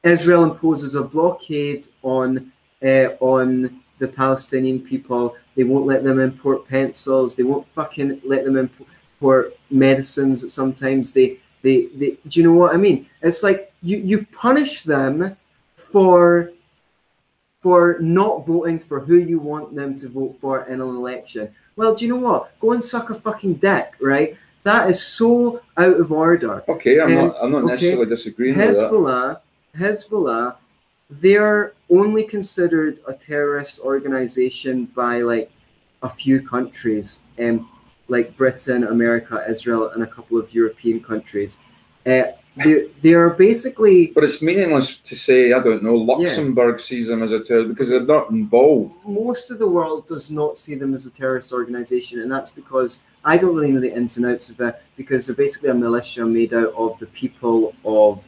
[0.04, 2.52] Israel imposes a blockade on
[2.84, 5.36] uh, on the Palestinian people.
[5.56, 7.36] They won't let them import pencils.
[7.36, 10.54] They won't fucking let them import medicines.
[10.54, 12.18] Sometimes they, they, they.
[12.28, 13.08] Do you know what I mean?
[13.22, 15.38] It's like you you punish them
[15.76, 16.52] for
[17.64, 21.50] for not voting for who you want them to vote for in an election.
[21.76, 22.60] Well, do you know what?
[22.60, 24.38] Go and suck a fucking dick, right?
[24.64, 26.64] That is so out of order.
[26.68, 27.36] Okay, I'm um, not.
[27.42, 29.40] I'm not necessarily disagreeing Hezbollah, with
[29.74, 29.92] that.
[29.92, 30.56] Hezbollah
[31.22, 35.52] they're only considered a terrorist organization by like
[36.02, 37.70] a few countries, um,
[38.08, 41.60] like Britain, America, Israel, and a couple of European countries.
[42.06, 42.24] Uh,
[42.56, 44.08] they they are basically.
[44.08, 45.96] But it's meaningless to say I don't know.
[45.96, 46.84] Luxembourg yeah.
[46.84, 48.96] sees them as a terrorist because they're not involved.
[49.06, 53.02] Most of the world does not see them as a terrorist organization, and that's because
[53.26, 56.26] I don't really know the ins and outs of it because they're basically a militia
[56.26, 58.28] made out of the people of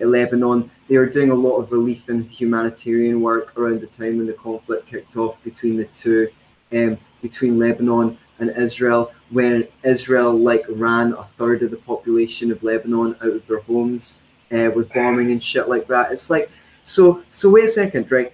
[0.00, 0.70] Lebanon.
[0.88, 4.32] They were doing a lot of relief and humanitarian work around the time when the
[4.32, 6.28] conflict kicked off between the two,
[6.72, 12.62] um, between Lebanon and Israel, when Israel like ran a third of the population of
[12.62, 14.22] Lebanon out of their homes
[14.52, 16.12] uh, with bombing and shit like that.
[16.12, 16.50] It's like
[16.82, 17.22] so.
[17.30, 18.32] So wait a second, right?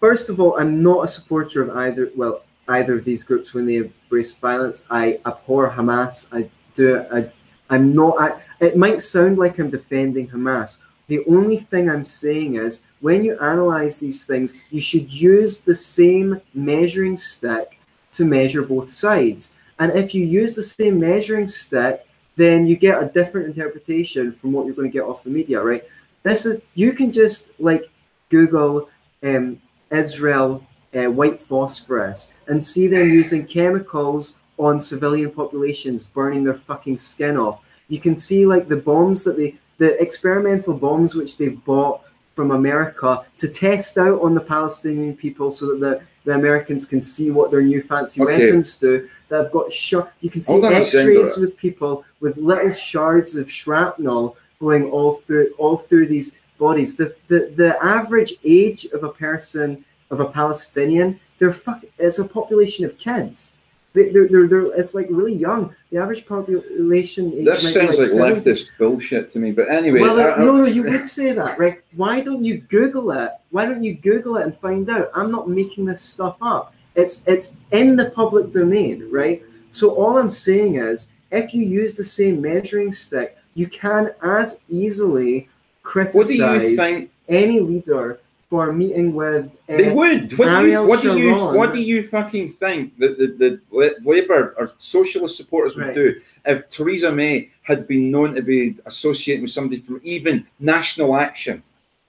[0.00, 2.10] First of all, I'm not a supporter of either.
[2.14, 4.84] Well, either of these groups when they embrace violence.
[4.90, 6.28] I abhor Hamas.
[6.32, 7.04] I do.
[7.12, 7.30] I
[7.70, 8.20] I'm not.
[8.20, 10.82] I, it might sound like I'm defending Hamas.
[11.08, 15.74] The only thing I'm saying is when you analyze these things, you should use the
[15.74, 17.75] same measuring stick
[18.16, 19.54] to measure both sides.
[19.78, 22.06] And if you use the same measuring stick,
[22.36, 25.62] then you get a different interpretation from what you're going to get off the media,
[25.62, 25.84] right?
[26.22, 27.84] This is you can just like
[28.28, 28.88] Google
[29.22, 29.60] um,
[29.90, 36.98] Israel uh, white phosphorus and see them using chemicals on civilian populations, burning their fucking
[36.98, 37.60] skin off.
[37.88, 42.02] You can see like the bombs that they, the experimental bombs which they've bought
[42.36, 47.00] from America to test out on the Palestinian people so that the, the Americans can
[47.00, 48.44] see what their new fancy Okay.
[48.44, 49.08] weapons do.
[49.28, 50.12] That have got shot.
[50.20, 55.76] You can see X-rays with people with little shards of shrapnel going all through all
[55.78, 56.94] through these bodies.
[56.94, 61.82] The the, the average age of a person of a Palestinian, they're fuck.
[61.98, 63.54] It's a population of kids.
[63.96, 65.74] They, they're, they're, they're, it's like really young.
[65.90, 68.42] The average population age be sounds like 70.
[68.42, 69.52] leftist bullshit to me.
[69.52, 71.80] But anyway, Well, I- I- no, no, you would say that, right?
[71.94, 73.30] Why don't you Google it?
[73.50, 75.10] Why don't you Google it and find out?
[75.14, 76.74] I'm not making this stuff up.
[76.94, 79.42] It's it's in the public domain, right?
[79.70, 84.60] So all I'm saying is, if you use the same measuring stick, you can as
[84.68, 85.48] easily
[85.94, 87.10] what do you criticize think?
[87.28, 89.46] any leader for meeting with.
[89.68, 90.36] Uh, They would.
[90.38, 90.86] What do you?
[90.86, 91.34] What do you?
[91.34, 95.94] What do you fucking think that the, the, the Labour or socialist supporters would Right.
[95.94, 101.16] do if Theresa May had been known to be associated with somebody from even National
[101.16, 101.62] Action,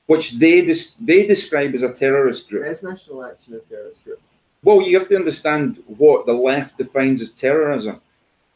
[0.05, 2.65] which they dis- they describe as a terrorist group?
[2.65, 4.21] Is National Action a terrorist group?
[4.63, 8.01] Well, you have to understand what the left defines as terrorism,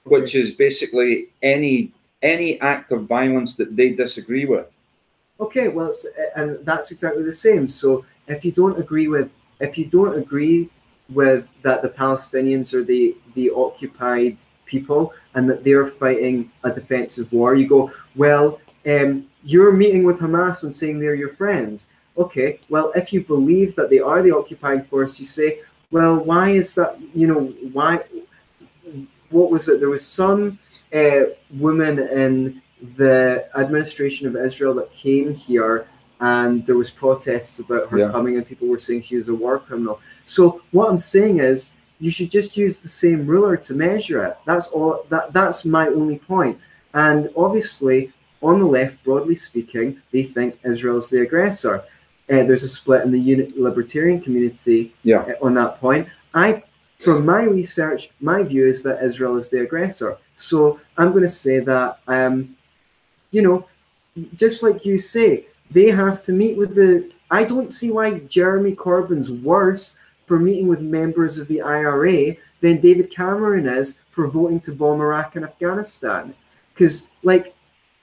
[0.03, 4.75] which is basically any any act of violence that they disagree with.
[5.42, 5.92] Okay, well,
[6.36, 7.68] and that's exactly the same.
[7.68, 10.70] So if you don't agree with, if you don't agree
[11.10, 17.32] with that the Palestinians are the the occupied people and that they're fighting a defensive
[17.34, 21.92] war, you go, well, um, you're meeting with Hamas and saying they're your friends.
[22.18, 26.50] Okay, well, if you believe that they are the occupying force, you say, well, why
[26.50, 27.00] is that?
[27.16, 27.42] You know,
[27.74, 28.04] why?
[29.32, 29.80] What was it?
[29.80, 30.60] There was some
[30.94, 31.24] uh,
[31.58, 32.62] woman in
[32.97, 35.88] the administration of Israel that came here
[36.19, 38.11] and there was protests about her Yeah.
[38.11, 39.99] coming and people were saying she was a war criminal.
[40.23, 44.38] So what I'm saying is you should just use the same ruler to measure it.
[44.45, 46.57] That's all that that's my only point.
[46.93, 48.11] And obviously
[48.41, 51.84] on the left, broadly speaking, they think Israel's the aggressor.
[52.29, 55.19] Uh, there's a split in the unit libertarian community Yeah.
[55.19, 56.07] uh, on that point.
[56.34, 56.63] I
[56.99, 60.17] from my research, my view is that Israel is the aggressor.
[60.36, 62.55] So I'm going to say that, um,
[63.32, 63.67] you know,
[64.36, 67.11] just like you say, they have to meet with the.
[67.29, 72.79] I don't see why Jeremy Corbyn's worse for meeting with members of the IRA than
[72.82, 76.34] David Cameron is for voting to bomb Iraq and Afghanistan.
[76.73, 77.53] Because, like,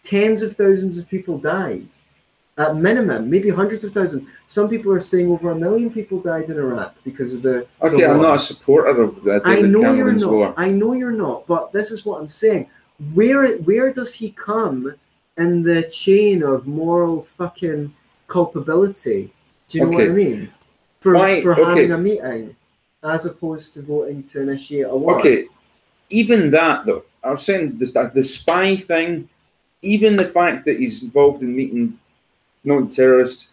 [0.02, 1.88] tens of thousands of people died.
[2.56, 4.28] At minimum, maybe hundreds of thousands.
[4.48, 8.04] Some people are saying over a million people died in Iraq because of the Okay,
[8.04, 10.46] I'm not a supporter of uh, I know Cameron's you're war.
[10.48, 10.58] not.
[10.58, 11.46] I know you're not.
[11.46, 12.68] But this is what I'm saying.
[13.14, 14.92] Where where does he come
[15.38, 17.94] in the chain of moral fucking
[18.26, 19.32] culpability?
[19.68, 20.52] Do you know what I mean?
[21.00, 21.64] For Why- for okay.
[21.64, 22.56] having a meeting,
[23.02, 25.18] as opposed to voting to initiate a war.
[25.20, 25.46] Okay,
[26.10, 29.28] even that though, I was saying the, the spy thing,
[29.82, 31.98] even the fact that he's involved in meeting
[32.64, 33.48] known terrorists,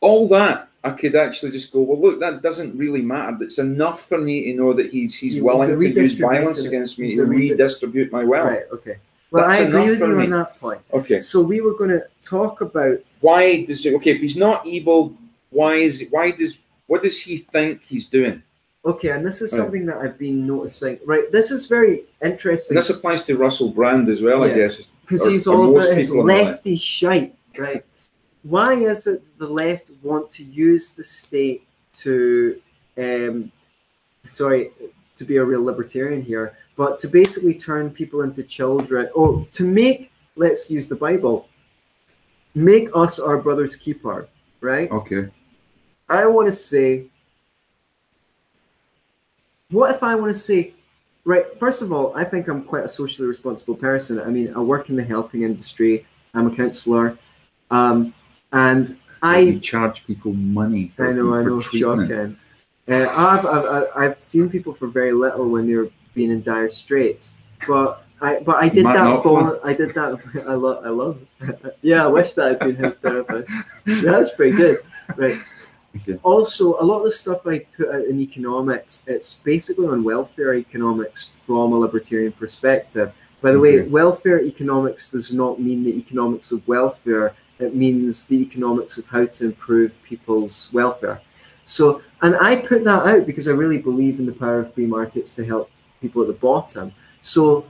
[0.00, 3.36] all that I could actually just go, well, look, that doesn't really matter.
[3.40, 7.16] It's enough for me to know that he's he's willing to use violence against me
[7.16, 8.48] to redistribute my wealth.
[8.48, 8.62] Right.
[8.72, 8.96] Okay.
[9.30, 10.24] Well, That's I agree with you me.
[10.24, 10.80] on that point.
[10.92, 14.64] Okay, So we were going to talk about why does he, okay if he's not
[14.66, 15.14] evil,
[15.50, 18.42] why is why does what does he think he's doing?
[18.84, 21.00] okay, and this is something that I've been noticing.
[21.04, 21.30] Right.
[21.32, 22.76] This is very interesting.
[22.76, 24.54] And this applies to Russell Brand as well, I Yeah.
[24.54, 24.90] guess.
[25.02, 26.46] because he's all about his people on the left.
[26.50, 27.84] lefty shite, right?
[28.44, 31.64] Why is it the left want to use the state
[32.02, 32.60] to,
[32.96, 33.50] um,
[34.22, 34.70] sorry,
[35.16, 39.66] to be a real libertarian here, but to basically turn people into children, or to
[39.66, 41.48] make, let's use the Bible,
[42.54, 44.28] make us our brother's keeper,
[44.60, 44.90] right?
[44.90, 45.28] Okay.
[46.08, 47.06] I want to say,
[49.70, 50.74] what if I want to say,
[51.24, 51.44] right?
[51.58, 54.20] First of all, I think I'm quite a socially responsible person.
[54.20, 56.06] I mean, I work in the helping industry.
[56.34, 57.18] I'm a counsellor,
[57.70, 58.14] um,
[58.52, 62.36] and you I charge people money for, I know I know shocking.
[62.88, 67.34] Uh, I've, I've I've- seen people for very little when they're being in dire straits,
[67.66, 68.02] but.
[68.18, 69.22] I, but I did that.
[69.22, 70.44] Vol- I did that.
[70.48, 70.86] I love.
[70.86, 71.18] I love.
[71.82, 73.52] yeah, I wish that I'd been his therapist.
[73.86, 74.78] Yeah, that's pretty good.
[75.16, 75.36] Right.
[75.96, 76.18] Okay.
[76.22, 80.54] Also, a lot of the stuff I put out in economics, it's basically on welfare
[80.54, 83.12] economics from a libertarian perspective.
[83.42, 87.34] By the way, welfare economics does not mean the economics of welfare.
[87.58, 91.20] It means the economics of how to improve people's welfare.
[91.66, 94.86] So, and I put that out because I really believe in the power of free
[94.86, 95.68] markets to help
[96.00, 96.92] people at the bottom.
[97.20, 97.66] So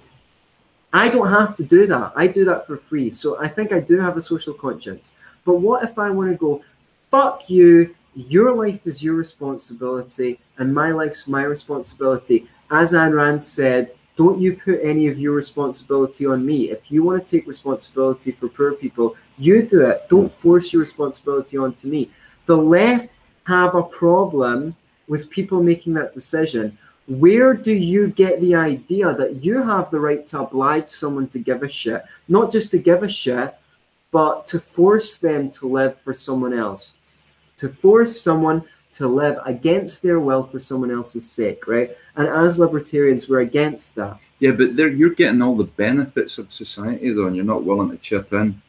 [0.92, 2.12] I don't have to do that.
[2.14, 3.10] I do that for free.
[3.10, 5.16] So I think I do have a social conscience.
[5.44, 6.62] But what if I want to go,
[7.10, 12.48] fuck you, your life is your responsibility, and my life's my responsibility.
[12.70, 16.70] As Ayn Rand said, don't you put any of your responsibility on me.
[16.70, 20.06] If you want to take responsibility for poor people, you do it.
[20.08, 22.10] Don't force your responsibility onto me.
[22.46, 23.16] The left
[23.46, 24.74] have a problem
[25.08, 26.76] with people making that decision.
[27.06, 31.38] Where do you get the idea that you have the right to oblige someone to
[31.38, 32.02] give a shit?
[32.26, 33.54] Not just to give a shit,
[34.10, 37.32] but to force them to live for someone else.
[37.58, 41.96] To force someone to live against their will for someone else's sake, right?
[42.16, 44.18] And as libertarians, we're against that.
[44.40, 47.98] Yeah, but you're getting all the benefits of society, though, and you're not willing to
[47.98, 48.60] chip in.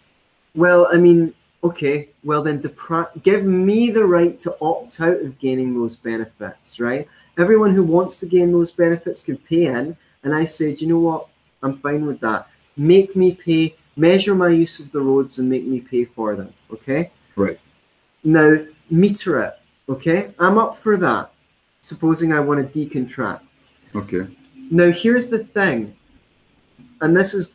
[0.53, 1.33] Well, I mean,
[1.63, 6.79] okay, well then depri- give me the right to opt out of gaining those benefits,
[6.79, 7.07] right?
[7.37, 10.99] Everyone who wants to gain those benefits can pay in, and I said, you know
[10.99, 11.27] what,
[11.63, 12.47] I'm fine with that.
[12.77, 16.53] Make me pay, measure my use of the roads, and make me pay for them,
[16.71, 17.11] okay?
[17.35, 17.59] Right.
[18.23, 18.57] Now
[18.89, 19.53] meter it,
[19.89, 20.33] okay?
[20.39, 21.31] I'm up for that.
[21.81, 23.41] Supposing I want to decontract.
[23.95, 24.27] Okay.
[24.71, 25.95] Now here's the thing,
[27.01, 27.53] and this is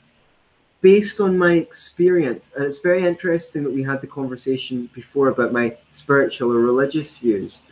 [0.82, 5.52] based on my experience, and it's very interesting that we had the conversation before about
[5.52, 7.62] my spiritual or religious views,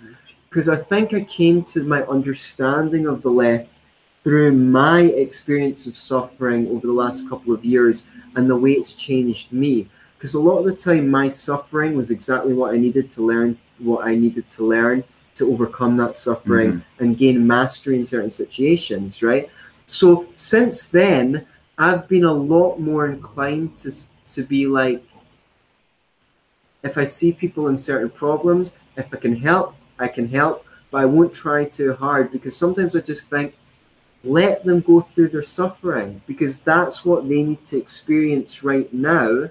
[0.49, 3.73] because I think I came to my understanding of the left
[4.23, 8.07] through my experience of suffering over the last couple of years
[8.37, 9.89] and the way it's changed me.
[10.17, 13.59] Because a lot of the time, my suffering was exactly what I needed to learn,
[13.79, 15.03] what I needed to learn
[15.37, 17.05] to overcome that suffering mm-hmm.
[17.05, 19.49] and gain mastery in certain situations, right?
[19.87, 21.47] So since then,
[21.81, 23.91] I've been a lot more inclined to
[24.35, 25.03] to be like,
[26.83, 30.99] if I see people in certain problems, if I can help, I can help, but
[30.99, 33.55] I won't try too hard because sometimes I just think,
[34.25, 39.49] let them go through their suffering because that's what they need to experience right now.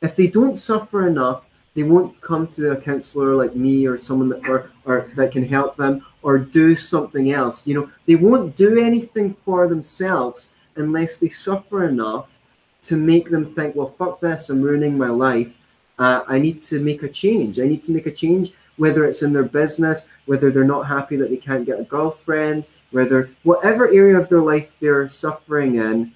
[0.00, 4.30] If they don't suffer enough, they won't come to a counselor like me or someone
[4.30, 7.66] that or, or that can help them or do something else.
[7.66, 12.38] You know, they won't do anything for themselves unless they suffer enough
[12.82, 15.56] to make them think, well, fuck this, I'm ruining my life.
[15.98, 17.60] Uh, I need to make a change.
[17.60, 21.16] I need to make a change, whether it's in their business, whether they're not happy
[21.16, 26.12] that they can't get a girlfriend, whether whatever area of their life they're suffering in.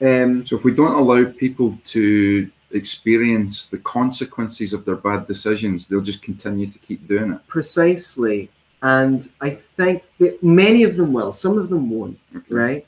[0.00, 5.86] Um, so if we don't allow people to experience the consequences of their bad decisions,
[5.86, 7.46] they'll just continue to keep doing it.
[7.46, 8.50] Precisely.
[8.82, 12.54] And I think that many of them will, some of them won't, okay.
[12.54, 12.86] right?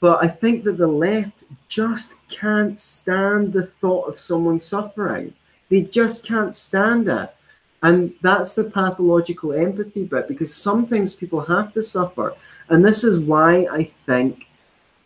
[0.00, 5.32] But I think that the left just can't stand the thought of someone suffering.
[5.68, 7.34] They just can't stand it.
[7.82, 12.34] And that's the pathological empathy bit because sometimes people have to suffer.
[12.68, 14.46] And this is why I think,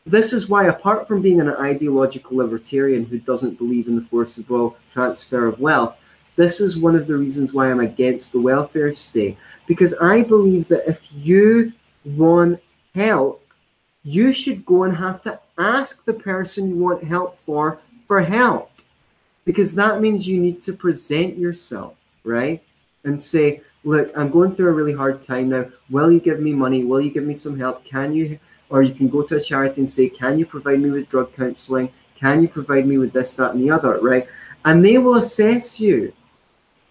[0.07, 4.77] this is why, apart from being an ideological libertarian who doesn't believe in the forcible
[4.91, 5.97] transfer of wealth,
[6.37, 9.37] this is one of the reasons why I'm against the welfare state.
[9.67, 11.73] Because I believe that if you
[12.05, 12.61] want
[12.95, 13.40] help,
[14.03, 18.71] you should go and have to ask the person you want help for for help.
[19.45, 21.95] Because that means you need to present yourself
[22.25, 22.63] right?
[23.05, 25.67] And say look i'm going through a really hard time now.
[25.89, 26.85] Will you give me money?
[26.85, 27.85] Will you give me some help?
[27.85, 28.39] Can you
[28.69, 31.35] or you can go to a charity and say can you provide me with drug
[31.35, 31.91] counseling?
[32.15, 33.99] Can you provide me with this that and the other?
[34.01, 34.27] Right?
[34.65, 36.13] And they will assess you.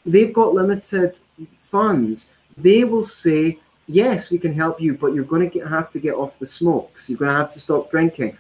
[0.06, 1.20] They've got limited
[1.56, 2.32] funds.
[2.58, 3.60] They will say
[3.90, 6.46] yes, we can help you, but you're going to get, have to get off the
[6.46, 7.10] smokes.
[7.10, 8.38] You're going to have to stop drinking.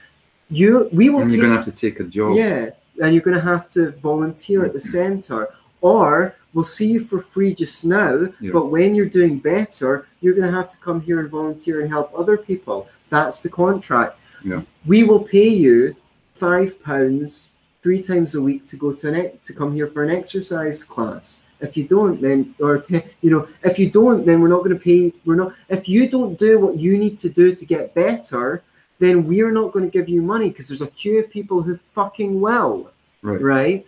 [0.49, 1.21] You, we will.
[1.21, 2.35] And you're going to have to take a job.
[2.35, 2.69] Yeah,
[3.01, 4.89] and you're going to have to volunteer at the mm-hmm.
[4.89, 8.27] centre, or we'll see you for free just now.
[8.39, 8.51] Yeah.
[8.53, 11.89] But when you're doing better, you're going to have to come here and volunteer and
[11.89, 12.87] help other people.
[13.09, 14.19] That's the contract.
[14.45, 14.61] Yeah.
[14.85, 15.95] We will pay you
[16.33, 20.11] five pounds three times a week to go to an to come here for an
[20.11, 22.83] exercise class if you don't, then or
[23.21, 25.13] you know, if you don't, then we're not going to pay.
[25.25, 25.53] We're not.
[25.69, 28.63] If you don't do what you need to do to get better,
[28.99, 31.77] then we're not going to give you money because there's a queue of people who
[31.77, 32.91] fucking will.
[33.21, 33.41] Right.
[33.41, 33.87] Right.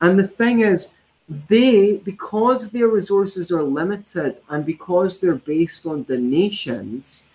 [0.00, 0.94] And the thing is,
[1.28, 7.26] they because their resources are limited and because they're based on donations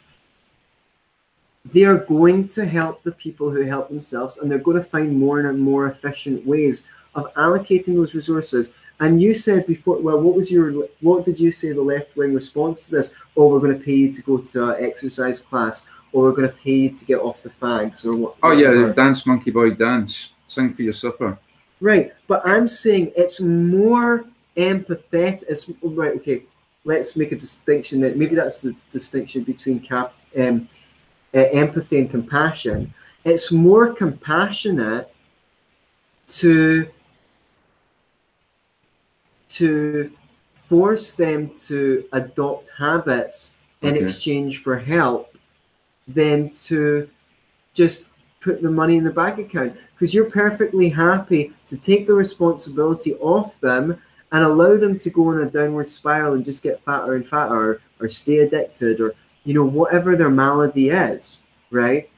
[1.65, 5.17] they are going to help the people who help themselves and they're going to find
[5.17, 10.35] more and more efficient ways of allocating those resources and you said before, well, what
[10.35, 13.13] was your, what did you say the left wing response to this?
[13.35, 16.55] Oh, we're going to pay you to go to exercise class, or we're going to
[16.55, 18.35] pay you to get off the fags, or what?
[18.43, 21.37] Oh yeah, dance, monkey boy, dance, sing for your supper.
[21.81, 24.25] Right, but I'm saying it's more
[24.55, 25.43] empathetic.
[25.49, 26.15] It's right.
[26.17, 26.43] Okay,
[26.85, 27.99] let's make a distinction.
[28.01, 30.13] That maybe that's the distinction between cap.
[30.37, 30.67] Um,
[31.35, 32.93] uh, empathy and compassion.
[33.25, 35.09] It's more compassionate
[36.27, 36.87] to
[39.56, 40.12] to
[40.54, 44.04] force them to adopt habits in Okay.
[44.06, 45.36] exchange for help
[46.08, 47.10] than to
[47.74, 52.14] just put the money in the bank account because you're perfectly happy to take the
[52.14, 53.97] responsibility off them
[54.32, 57.82] and allow them to go on a downward spiral and just get fatter and fatter
[57.99, 59.14] or stay addicted or
[59.45, 62.10] you know whatever their malady is right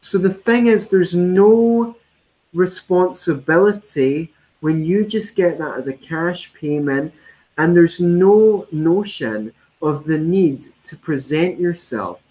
[0.00, 1.96] so the thing is there's no
[2.54, 7.12] responsibility when you just get that as a cash payment
[7.58, 9.52] and there's no notion
[9.82, 12.22] of the need to present yourself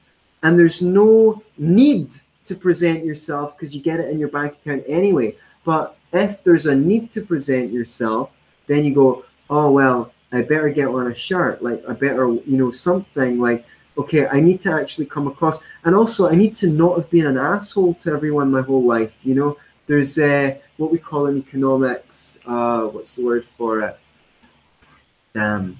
[0.44, 2.14] and there's no need
[2.44, 5.36] to present yourself because you get it in your bank account anyway.
[5.64, 8.36] But if there's a need to present yourself
[8.68, 11.64] then you go oh well i better get on a shirt.
[11.64, 13.66] Like i better you know something like
[13.98, 15.64] okay i need to actually come across.
[15.86, 19.26] And also i need to not have been an asshole to everyone my whole life
[19.26, 19.58] you know?
[19.88, 24.00] There's uh, what we call in economics uh, what's the word for it
[25.34, 25.78] damn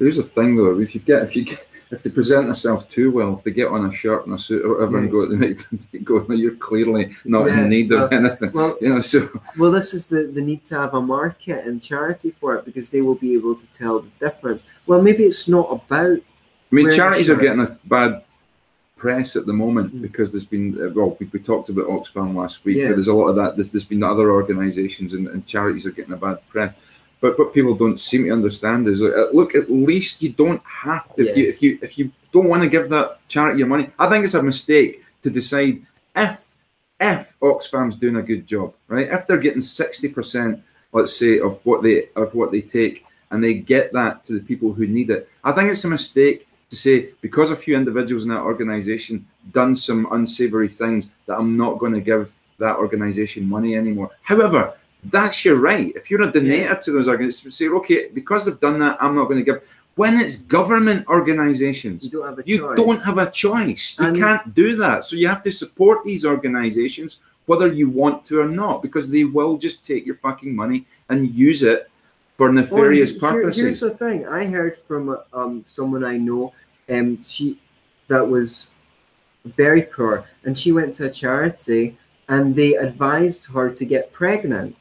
[0.00, 3.10] Here's the thing though, if you get if you get if they present themselves too
[3.10, 5.36] well, if they get on a shirt and a suit or whatever and go, they
[5.36, 5.58] make
[5.92, 8.50] they go, no, you're clearly not Yeah, in need of anything.
[8.52, 9.28] well You know, so
[9.58, 12.88] Well, this is the, the need to have a market and charity for it because
[12.88, 14.64] they will be able to tell the difference.
[14.86, 16.16] Well, maybe it's not about.
[16.18, 18.24] I mean, charities are getting a bad
[19.04, 20.02] press at the moment Mm.
[20.08, 22.88] because there's been uh, well, we, we talked about Oxfam last week, Yeah.
[22.88, 23.50] but there's a lot of that.
[23.56, 26.72] There's, there's been other organisations and, and charities are getting a bad press.
[27.22, 31.04] But what people don't seem to understand is uh, look, at least you don't have
[31.16, 31.20] to.
[31.28, 34.06] If you if you if you don't want to give that charity your money, I
[34.08, 34.92] think it's a mistake
[35.24, 35.76] to decide
[36.28, 36.38] if
[37.14, 39.08] if Oxfam's doing a good job, right?
[39.16, 40.52] If they're getting sixty percent,
[40.96, 42.96] let's say, of what they of what they take,
[43.30, 46.40] and they get that to the people who need it, I think it's a mistake
[46.70, 51.56] to say because a few individuals in that organisation done some unsavoury things that I'm
[51.56, 54.10] not going to give that organisation money anymore.
[54.22, 55.92] However, that's your right.
[55.96, 59.24] If you're a donator to those organisations, say, okay, because they've done that, I'm not
[59.24, 59.62] going to give.
[59.96, 62.76] When it's government organisations, You don't have a you choice.
[62.76, 63.96] don't have a choice.
[63.98, 65.04] You can't do that.
[65.04, 69.24] So you have to support these organizations whether you want to or not, because they
[69.24, 71.89] will just take your fucking money and use it
[72.40, 73.62] for Well, nefarious he- here- purposes.
[73.62, 74.26] here's the thing.
[74.26, 76.54] I heard from um, someone I know,
[76.88, 77.60] um, she
[78.08, 78.70] that was
[79.44, 81.98] very poor, and she went to a charity,
[82.30, 84.74] and they advised her to get pregnant,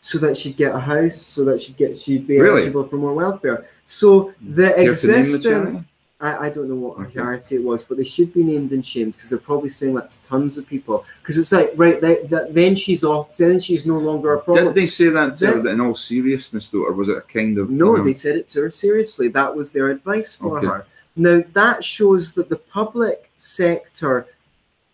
[0.00, 2.62] so that she'd get a house, so that she'd get she'd be Really?
[2.62, 3.66] eligible for more welfare.
[3.84, 5.78] So the Care to name the existing charity?
[6.20, 7.14] I, I don't know what Okay.
[7.14, 10.10] charity it was, but they should be named and shamed because they're probably saying that
[10.10, 11.04] to tons of people.
[11.20, 14.66] Because it's like, right, that, that, then she's off, then she's no longer a problem.
[14.66, 17.58] Did they say that to her in all seriousness, though, or was it a kind
[17.58, 19.28] of no, you know, they said it to her seriously.
[19.28, 20.66] That was their advice for Okay.
[20.68, 20.86] her.
[21.16, 24.26] Now, that shows that the public sector,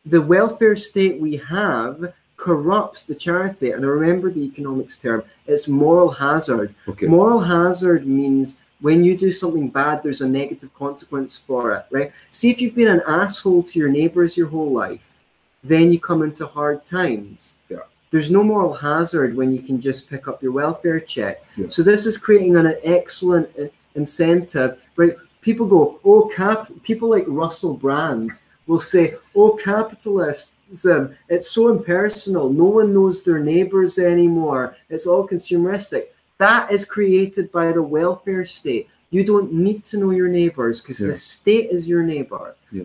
[0.07, 3.73] the welfare state we have, corrupts the charity.
[3.73, 6.75] And I remember the economics term, it's moral hazard.
[6.89, 7.07] okay?
[7.07, 12.13] Moral hazard means when you do something bad, there's a negative consequence for it, right?
[12.31, 15.21] See, if you've been an asshole to your neighbors your whole life,
[15.63, 17.57] then you come into hard times.
[17.69, 17.79] Yeah.
[18.11, 21.45] There's no moral hazard when you can just pick up your welfare check.
[21.57, 21.69] Yeah.
[21.69, 25.15] So this is creating an excellent uh, incentive, right?
[25.43, 26.69] People go, oh, cap.
[26.83, 28.33] People like Russell Brand
[28.67, 32.51] will say, oh, capitalism, it's so impersonal.
[32.51, 34.77] No one knows their neighbors anymore.
[34.89, 36.07] It's all consumeristic.
[36.41, 38.89] That is created by the welfare state.
[39.11, 41.09] You don't need to know your neighbors because Yeah.
[41.09, 42.57] the state is your neighbor.
[42.73, 42.85] Yeah.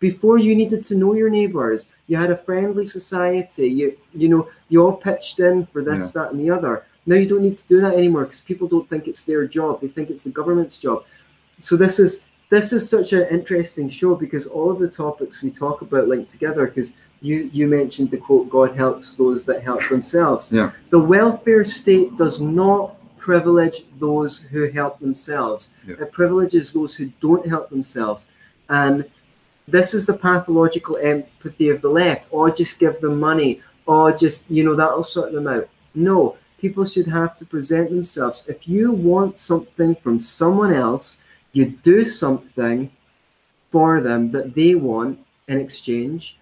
[0.00, 3.68] Before you needed to know your neighbors, you had a friendly society.
[3.68, 6.84] You you know you all pitched in for this, that, and the other.
[7.06, 9.80] Now you don't need to do that anymore because people don't think it's their job.
[9.80, 11.04] They think it's the government's job.
[11.60, 15.50] So this is this is such an interesting show because all of the topics we
[15.50, 16.66] talk about link together.
[16.66, 20.72] Because you you mentioned the quote, "God helps those that help themselves." Yeah.
[20.90, 22.95] The welfare state does not
[23.30, 25.62] privilege those who help themselves.
[25.86, 25.96] Yeah.
[26.02, 28.20] It privileges those who don't help themselves,
[28.68, 28.96] and
[29.76, 32.28] this is the pathological empathy of the left.
[32.30, 33.50] Or just give them money,
[33.86, 35.66] or just you know that'll sort them out.
[35.94, 38.46] No, people should have to present themselves.
[38.54, 41.06] If you want something from someone else,
[41.56, 42.78] you do something
[43.72, 45.18] for them that they want
[45.48, 46.38] in exchange,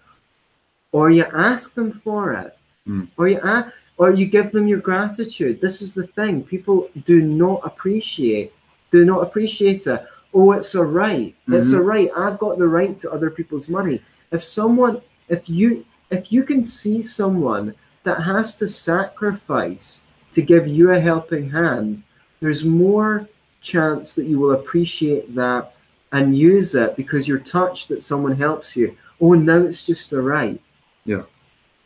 [0.92, 2.52] or you ask them for it,
[2.86, 3.08] Mm.
[3.16, 5.60] or you a- or you give them your gratitude.
[5.60, 8.52] This is the thing: people do not appreciate,
[8.90, 10.04] do not appreciate it.
[10.32, 11.34] Oh, it's a right.
[11.48, 11.78] It's mm-hmm.
[11.78, 12.10] a right.
[12.16, 14.02] I've got the right to other people's money.
[14.32, 20.66] If someone, if you, if you can see someone that has to sacrifice to give
[20.66, 22.02] you a helping hand,
[22.40, 23.28] there's more
[23.60, 25.74] chance that you will appreciate that
[26.12, 28.96] and use it because you're touched that someone helps you.
[29.20, 30.60] oh, now it's just a right.
[31.04, 31.22] Yeah.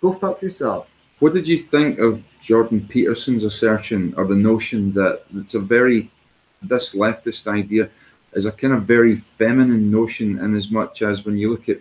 [0.01, 0.89] Go fuck yourself.
[1.19, 6.11] What did you think of Jordan Peterson's assertion or the notion that it's a very,
[6.63, 7.91] this leftist idea
[8.33, 11.81] is a kind of very feminine notion in as much as when you look at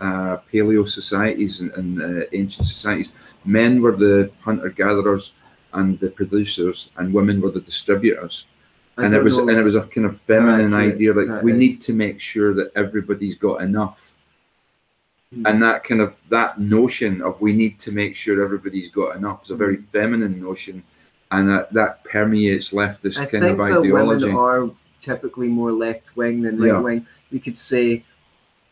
[0.00, 3.12] uh, paleo societies and, and uh, ancient societies,
[3.44, 5.32] men were the hunter gatherers
[5.72, 8.46] and the producers, and women were the distributors.
[8.96, 9.48] I and it was know.
[9.48, 11.58] and it was a kind of feminine idea like we is.
[11.58, 14.16] need to make sure that everybody's got enough.
[15.44, 19.44] And that kind of that notion of we need to make sure everybody's got enough
[19.44, 20.82] is a very feminine notion
[21.30, 24.70] and that, that permeates leftist I kind think of ideology women are
[25.00, 27.06] typically more left wing than right wing.
[27.30, 28.04] We could say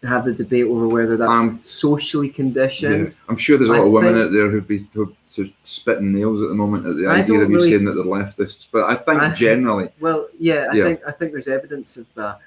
[0.03, 3.09] have the debate over whether that's Um, socially conditioned.
[3.09, 3.13] Yeah.
[3.29, 6.43] i'm sure there's a lot of women out there who'd be who'd, who'd spitting nails
[6.43, 8.85] at the moment at the I idea of you really- saying that they're leftists but
[8.85, 10.85] i think I- generally Well, yeah, I Yeah.
[10.85, 12.39] think I think there's evidence of that,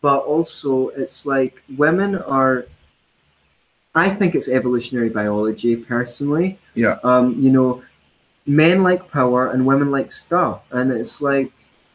[0.00, 2.64] but also it's like women are.
[3.98, 6.58] I think it's evolutionary biology, personally.
[6.74, 6.98] Yeah.
[7.04, 7.82] Um, you know,
[8.46, 11.52] men like power and women like stuff, and it's like,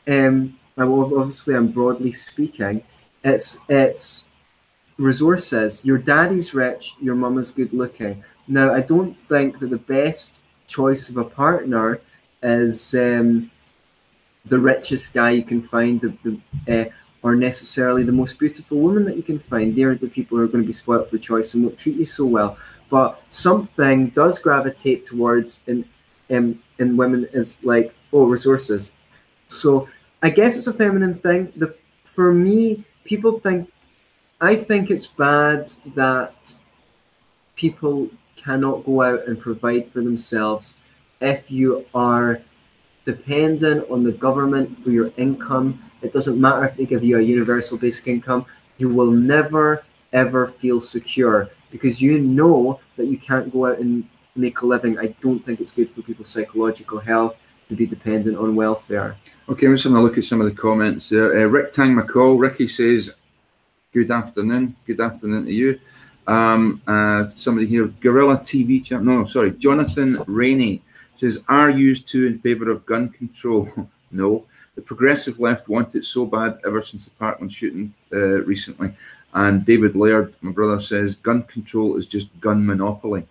[0.08, 2.84] um, I obviously I'm broadly speaking,
[3.24, 4.28] it's it's
[4.97, 5.84] resources.
[5.86, 8.24] Your daddy's rich, your mama's good looking.
[8.47, 12.01] Now, I don't think that the best choice of a partner
[12.41, 12.93] is.
[12.93, 13.49] Um,
[14.45, 16.14] the richest guy you can find, the,
[16.66, 16.89] the uh,
[17.24, 19.76] or necessarily the most beautiful woman that you can find.
[19.76, 22.05] They're the people who are going to be spoilt for choice and won't treat you
[22.05, 22.57] so well.
[22.89, 25.86] But something does gravitate towards in
[26.30, 28.95] in, in women is like oh resources.
[29.47, 29.88] So
[30.21, 31.51] I guess it's a feminine thing.
[31.55, 33.71] The for me, people think
[34.41, 36.53] I think it's bad that
[37.55, 40.80] people cannot go out and provide for themselves
[41.21, 42.41] if you are
[43.03, 45.80] dependent on the government for your income.
[46.04, 48.45] It doesn't matter if they give you a universal basic income,
[48.78, 54.08] you will never ever feel secure because you know that you can't go out and
[54.36, 54.99] make a living.
[54.99, 57.36] I don't think it's good for people's psychological health
[57.70, 59.18] to be dependent on welfare.
[59.49, 61.36] Okay, I'm just having a look at some of the comments there.
[61.36, 63.16] Uh, Rick Tang McCall, Ricky says,
[63.91, 64.76] Good afternoon.
[64.86, 65.80] Good afternoon to you.
[66.26, 69.04] Um, uh, somebody here, Gorilla TV champ.
[69.04, 70.82] No, sorry, Jonathan Rainey
[71.16, 73.70] says, Are you two in favour of gun control?
[74.12, 74.45] no.
[74.76, 78.93] The progressive left want it so bad ever since the Parkland shooting uh, recently.
[79.34, 83.28] And David Laird, my brother, says, Gun control is just gun monopoly.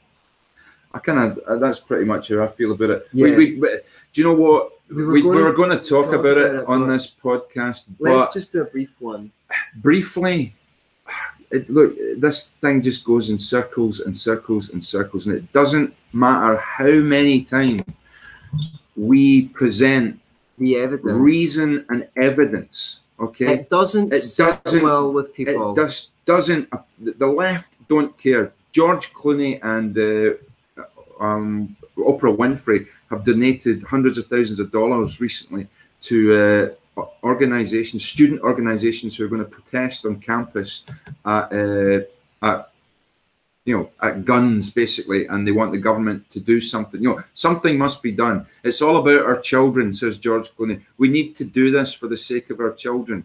[0.94, 3.08] I kind of, uh, that's pretty much how I feel about it.
[3.12, 3.36] We- Yeah.
[3.36, 4.72] we- do you know what?
[4.88, 7.12] We We were we, going were going to talk, talk about, about it on this
[7.14, 9.30] podcast, Let's just do a brief one.
[9.76, 10.54] briefly,
[11.50, 15.94] it, look, this thing just goes in circles and circles and circles, and it doesn't
[16.12, 17.80] matter how many times
[18.96, 20.20] we present
[20.62, 21.12] The evidence.
[21.32, 23.00] reason and evidence.
[23.20, 25.72] Okay, It doesn't It doesn't- well with people.
[25.72, 26.68] it just doesn't.
[26.72, 26.78] uh,
[27.20, 28.52] The left don't care.
[28.72, 30.34] George Clooney and uh,
[31.24, 35.66] um, Oprah Winfrey have donated hundreds of thousands of dollars recently
[36.08, 36.16] to
[36.98, 40.84] uh, organizations, student organizations who are going to protest on campus
[41.24, 42.00] at, uh,
[42.42, 42.71] at
[43.64, 47.02] you know at guns basically, and they want the government to do something.
[47.02, 48.46] You know, something must be done.
[48.64, 50.82] It's all about our children, says George Clooney.
[50.98, 53.24] We need to do this for the sake of our children.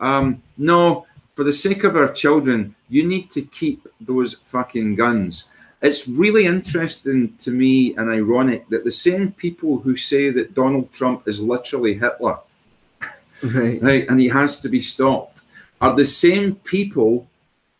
[0.00, 5.44] Um, no, for the sake of our children, you need to keep those fucking guns.
[5.82, 10.90] It's really interesting to me and ironic that the same people who say that Donald
[10.92, 12.38] Trump is literally Hitler,
[13.42, 13.82] right.
[13.82, 15.42] right, and he has to be stopped,
[15.82, 17.28] are the same people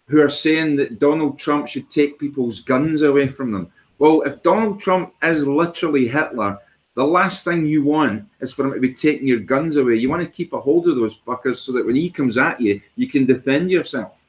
[0.06, 3.70] who are saying that Donald Trump should take people's guns away from them.
[3.98, 6.58] Well, if Donald Trump is literally Hitler,
[6.94, 9.96] the last thing you want is for him to be taking your guns away.
[9.96, 12.60] You want to keep a hold of those fuckers so that when he comes at
[12.60, 14.26] you, you can defend yourself.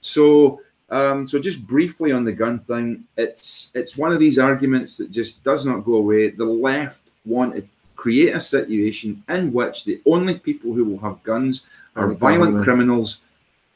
[0.00, 0.60] So,
[0.90, 5.12] um, so just briefly on the gun thing, it's it's one of these arguments that
[5.12, 6.30] just does not go away.
[6.30, 11.22] The left want to create a situation in which the only people who will have
[11.22, 13.22] guns are violent criminals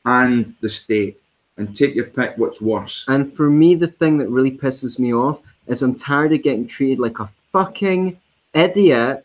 [0.05, 1.19] and the state.
[1.59, 3.05] And take your pick, what's worse?
[3.09, 6.67] And for me, the thing that really pisses me off is I'm tired of getting
[6.67, 8.19] treated like a fucking
[8.55, 9.25] idiot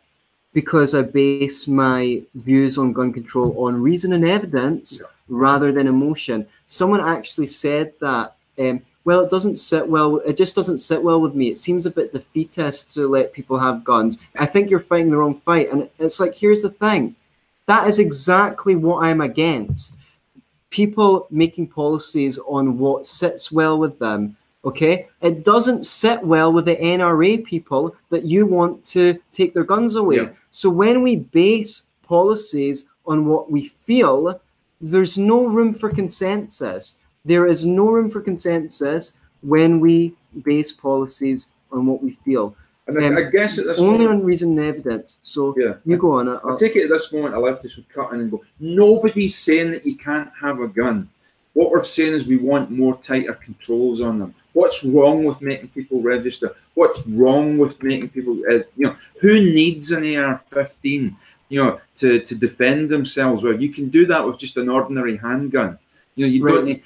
[0.53, 5.07] because I base my views on gun control on reason and evidence Yeah.
[5.29, 6.45] rather than emotion.
[6.67, 8.35] Someone actually said that.
[8.59, 10.17] Um, well, it doesn't sit well.
[10.17, 11.47] It just doesn't sit well with me.
[11.47, 14.17] It seems a bit defeatist to let people have guns.
[14.37, 15.71] I think you're fighting the wrong fight.
[15.71, 17.15] And it's like, here's the thing.
[17.67, 19.97] That is exactly what I'm against
[20.69, 24.35] people making policies on what sits well with them.
[24.65, 29.63] Okay, it doesn't sit well with the NRA people that you want to take their
[29.63, 30.17] guns away.
[30.17, 30.29] Yeah.
[30.51, 34.41] So when we base policies on what we feel,
[34.81, 36.97] there's no room for consensus.
[37.23, 40.13] There is no room for consensus when we
[40.43, 42.55] base policies on what we feel.
[42.87, 45.17] And I, Um, I guess at this Only moment, on reason and evidence.
[45.21, 45.75] So yeah.
[45.85, 46.27] you go on.
[46.29, 49.35] uh, I take it at this moment, a leftist would cut in and go, nobody's
[49.37, 51.09] saying that you can't have a gun.
[51.53, 54.33] What we're saying is we want more tighter controls on them.
[54.53, 56.55] What's wrong with making people register?
[56.75, 61.15] What's wrong with making people, uh, you know, who needs an AR-15,
[61.49, 63.43] you know, to, to defend themselves?
[63.43, 65.77] Well, you can do that with just an ordinary handgun.
[66.15, 66.51] You know, you Right.
[66.55, 66.83] don't need,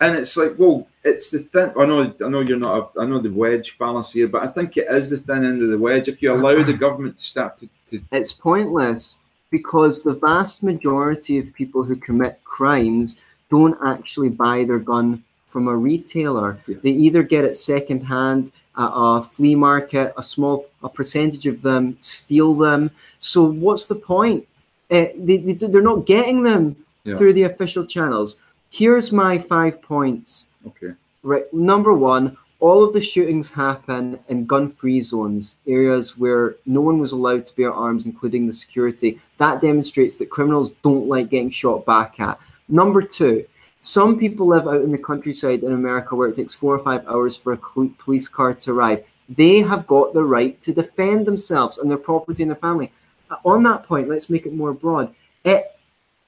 [0.00, 1.72] and it's like, well, it's the thin.
[1.78, 2.92] I know, I know you're not.
[2.96, 5.62] A, I know the wedge fallacy, here, but I think it is the thin end
[5.62, 6.08] of the wedge.
[6.08, 9.18] If you allow the government to start to, to it's pointless
[9.50, 15.68] because the vast majority of people who commit crimes don't actually buy their gun from
[15.68, 16.58] a retailer.
[16.66, 16.76] Yeah.
[16.82, 21.96] They either get it secondhand at a flea market, a small a percentage of them
[22.00, 22.90] steal them.
[23.20, 24.48] So what's the point?
[24.90, 27.16] Uh, they, they, they're not getting them Yeah.
[27.16, 28.36] through the official channels.
[28.70, 30.48] Here's my five points.
[30.66, 31.52] Okay, Right.
[31.54, 37.12] Number one, all of the shootings happen in gun-free zones, areas where no one was
[37.12, 39.20] allowed to bear arms, including the security.
[39.38, 42.38] That demonstrates that criminals don't like getting shot back at.
[42.68, 43.44] Number two,
[43.80, 47.06] some people live out in the countryside in America where it takes four or five
[47.06, 49.04] hours for a police car to arrive.
[49.28, 52.92] They have got the right to defend themselves and their property and their family.
[53.30, 55.14] Uh, On that point, let's make it more broad.
[55.44, 55.70] It,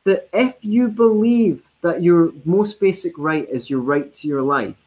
[0.04, 4.86] that if you believe that your most basic right is your right to your life,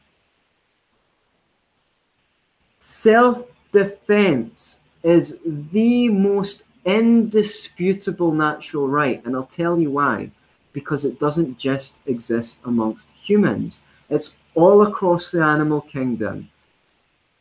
[2.78, 5.40] self defense is
[5.72, 9.24] the most indisputable natural right.
[9.26, 10.32] And I'll tell you why.
[10.74, 16.50] Because it doesn't just exist amongst humans, it's all across the animal kingdom.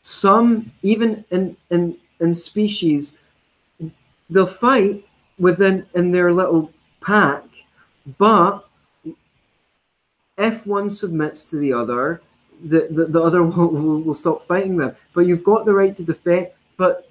[0.02, 3.18] Some, even in, in, in species,
[4.30, 5.04] they'll fight
[5.38, 7.44] within in their little pack,
[8.16, 8.67] but
[10.38, 12.22] if one submits to the other,
[12.64, 14.94] the, the, the other will, will, will stop fighting them.
[15.12, 16.48] But you've got the right to defend.
[16.76, 17.10] But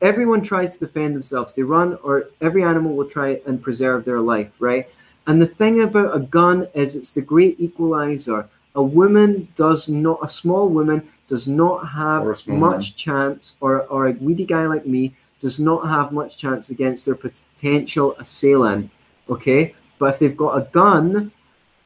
[0.00, 1.52] everyone tries to defend themselves.
[1.52, 4.88] They run, or every animal will try and preserve their life, right?
[5.26, 8.48] And the thing about a gun is it's the great equalizer.
[8.74, 13.56] A woman does not, a small woman does not have Or a small much chance,
[13.60, 18.14] or, or a weedy guy like me does not have much chance against their potential
[18.18, 18.90] assailant,
[19.28, 19.74] okay?
[19.98, 21.32] But if they've got a gun,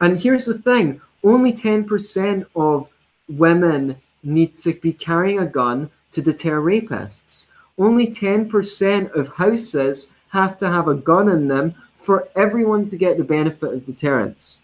[0.01, 2.89] and here's the thing only 10% of
[3.29, 7.47] women need to be carrying a gun to deter rapists.
[7.77, 13.17] Only 10% of houses have to have a gun in them for everyone to get
[13.17, 14.61] the benefit of deterrence.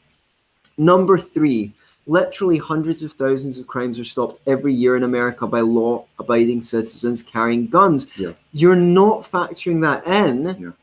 [0.77, 1.73] Number three,
[2.07, 6.61] literally hundreds of thousands of crimes are stopped every year in America by law abiding
[6.61, 8.07] citizens carrying guns.
[8.17, 8.33] Yeah.
[8.53, 10.73] You're not factoring that in.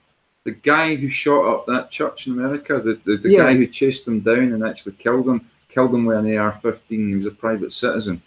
[0.45, 3.45] The guy who shot up that church in America, the, the, the Yeah.
[3.45, 7.09] guy who chased them down and actually killed them, killed them with an AR-15.
[7.09, 8.23] He was a private citizen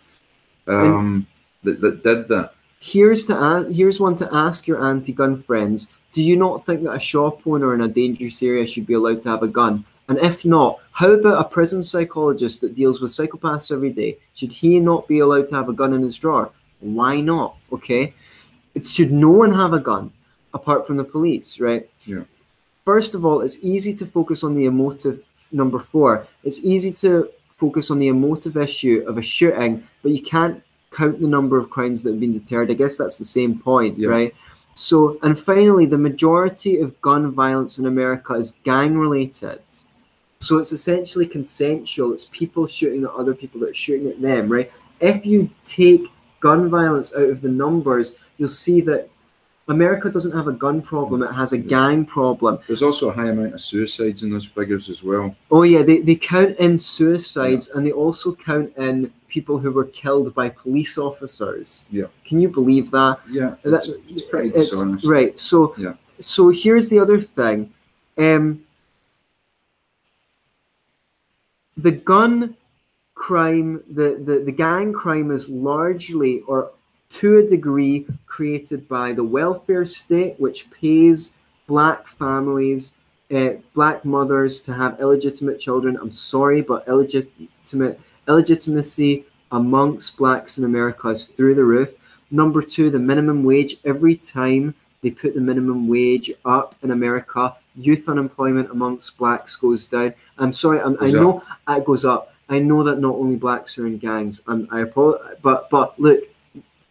[0.68, 1.28] um,
[1.64, 2.54] that, that did that.
[2.80, 5.94] Here's to here's one to ask your anti-gun friends.
[6.14, 9.22] Do you not think that a shop owner in a dangerous area should be allowed
[9.22, 9.84] to have a gun?
[10.10, 14.18] And if not, how about a prison psychologist that deals with psychopaths every day?
[14.36, 16.52] Should he not be allowed to have a gun in his drawer?
[16.80, 17.58] Why not?
[17.72, 18.14] Okay.
[18.74, 20.12] It should no one have a gun
[20.60, 21.84] apart from the police, right?
[22.06, 22.24] Yeah.
[22.86, 25.18] First of all, it's easy to focus on the emotive
[25.52, 26.12] number four.
[26.44, 31.20] It's easy to focus on the emotive issue of a shooting, but you can't count
[31.20, 32.72] the number of crimes that have been deterred.
[32.72, 34.10] I guess that's the same point, Yeah.
[34.10, 34.34] right?
[34.76, 39.60] So, and finally, the majority of gun violence in America is gang related.
[40.40, 42.14] So it's essentially consensual.
[42.14, 44.72] It's people shooting at other people that are shooting at them, right?
[45.00, 46.04] If you take
[46.42, 49.10] gun violence out of the numbers, you'll see that
[49.70, 51.68] America doesn't have a gun problem, it has a Yeah.
[51.68, 52.60] gang problem.
[52.68, 55.36] There's also a high amount of suicides in those figures as well.
[55.52, 59.86] Oh yeah, they, they count in suicides and they also count in people who were
[59.86, 61.86] killed by police officers.
[61.92, 62.06] Yeah.
[62.26, 63.20] Can you believe that?
[63.30, 65.06] Yeah, That- it's, it's pretty It's- dishonest.
[65.06, 65.38] right.
[65.40, 65.94] So Yeah.
[66.20, 67.72] so here's the other thing.
[68.18, 68.62] Um
[71.76, 72.56] the gun
[73.14, 76.72] crime, the, the, the gang crime is largely or
[77.10, 81.34] to a degree created by the welfare state, which pays
[81.68, 82.94] black families,
[83.34, 85.98] uh, black mothers to have illegitimate children.
[86.02, 91.94] I'm sorry, but illegitimate illegitimacy amongst blacks in America is through the roof.
[92.32, 93.78] Number two, the minimum wage.
[93.86, 99.88] Every time they put the minimum wage up in America, youth unemployment amongst blacks goes
[99.88, 100.14] down.
[100.38, 102.34] I'm sorry, I'm, I know it goes up.
[102.50, 104.42] I know that not only blacks are in gangs.
[104.48, 106.20] I'm, I apologize, but but look,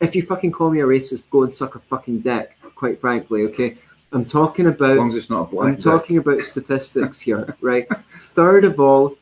[0.00, 2.56] if you fucking call me a racist, go and suck a fucking dick.
[2.74, 3.76] Quite frankly, okay.
[4.12, 4.90] I'm talking about.
[4.92, 5.84] As long as it's not a black I'm dick.
[5.84, 7.86] talking about statistics here, right?
[8.10, 9.14] Third of all,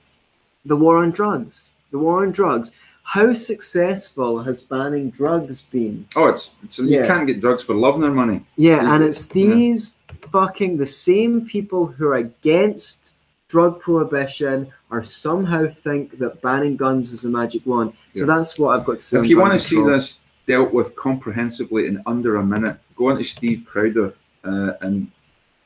[0.64, 1.72] the war on drugs.
[1.90, 2.72] the war on drugs.
[3.06, 6.06] How successful has banning drugs been?
[6.16, 7.02] Oh, it's, it's Yeah.
[7.02, 8.44] you can't get drugs for love nor money.
[8.56, 8.94] Yeah, Yeah.
[8.94, 9.94] and it's these
[10.32, 13.14] fucking the same people who are against
[13.48, 17.92] drug prohibition are somehow think that banning guns is a magic wand.
[18.14, 18.26] So Yeah.
[18.26, 19.18] that's what I've got to say.
[19.18, 23.18] If you want to see this dealt with comprehensively in under a minute, go on
[23.18, 24.14] to Steve Crowder,
[24.44, 25.10] uh, and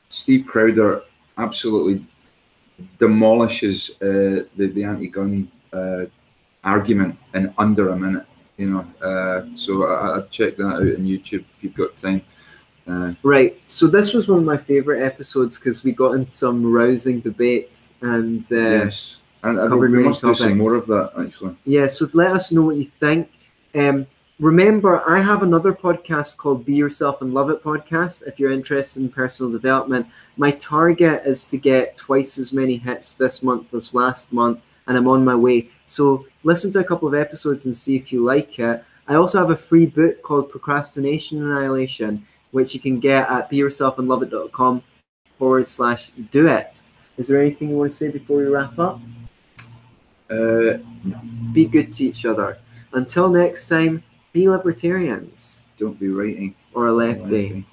[0.09, 1.03] Steve Crowder
[1.37, 2.05] absolutely
[2.97, 6.05] demolishes uh, the the anti-gun uh,
[6.63, 8.25] argument in under a minute.
[8.57, 12.21] You know, uh, so I, I'd check that out on YouTube if you've got time.
[12.87, 13.59] Uh, Right.
[13.67, 17.93] So this was one of my favorite episodes because we got into some rousing debates
[18.01, 21.55] and uh, yes, and, and covered we must do some more of that actually.
[21.65, 23.29] Yeah, so let us know what you think.
[23.75, 24.07] Um,
[24.39, 28.25] remember, I have another podcast called Be Yourself and Love It podcast.
[28.25, 33.13] If you're interested in personal development, my target is to get twice as many hits
[33.13, 35.69] this month as last month, and I'm on my way.
[35.85, 38.83] So listen to a couple of episodes and see if you like it.
[39.07, 44.83] I also have a free book called Procrastination Annihilation, which you can get at beyourselfandloveit.com
[45.37, 46.83] forward slash do it.
[47.17, 49.01] Is there anything you want to say before we wrap up?
[50.29, 50.77] Uh,
[51.51, 52.59] be good to each other.
[52.93, 56.49] Until next time, be libertarians don't be writing.
[56.49, 56.69] Eh?
[56.73, 57.23] or a lefty.
[57.23, 57.65] lefty.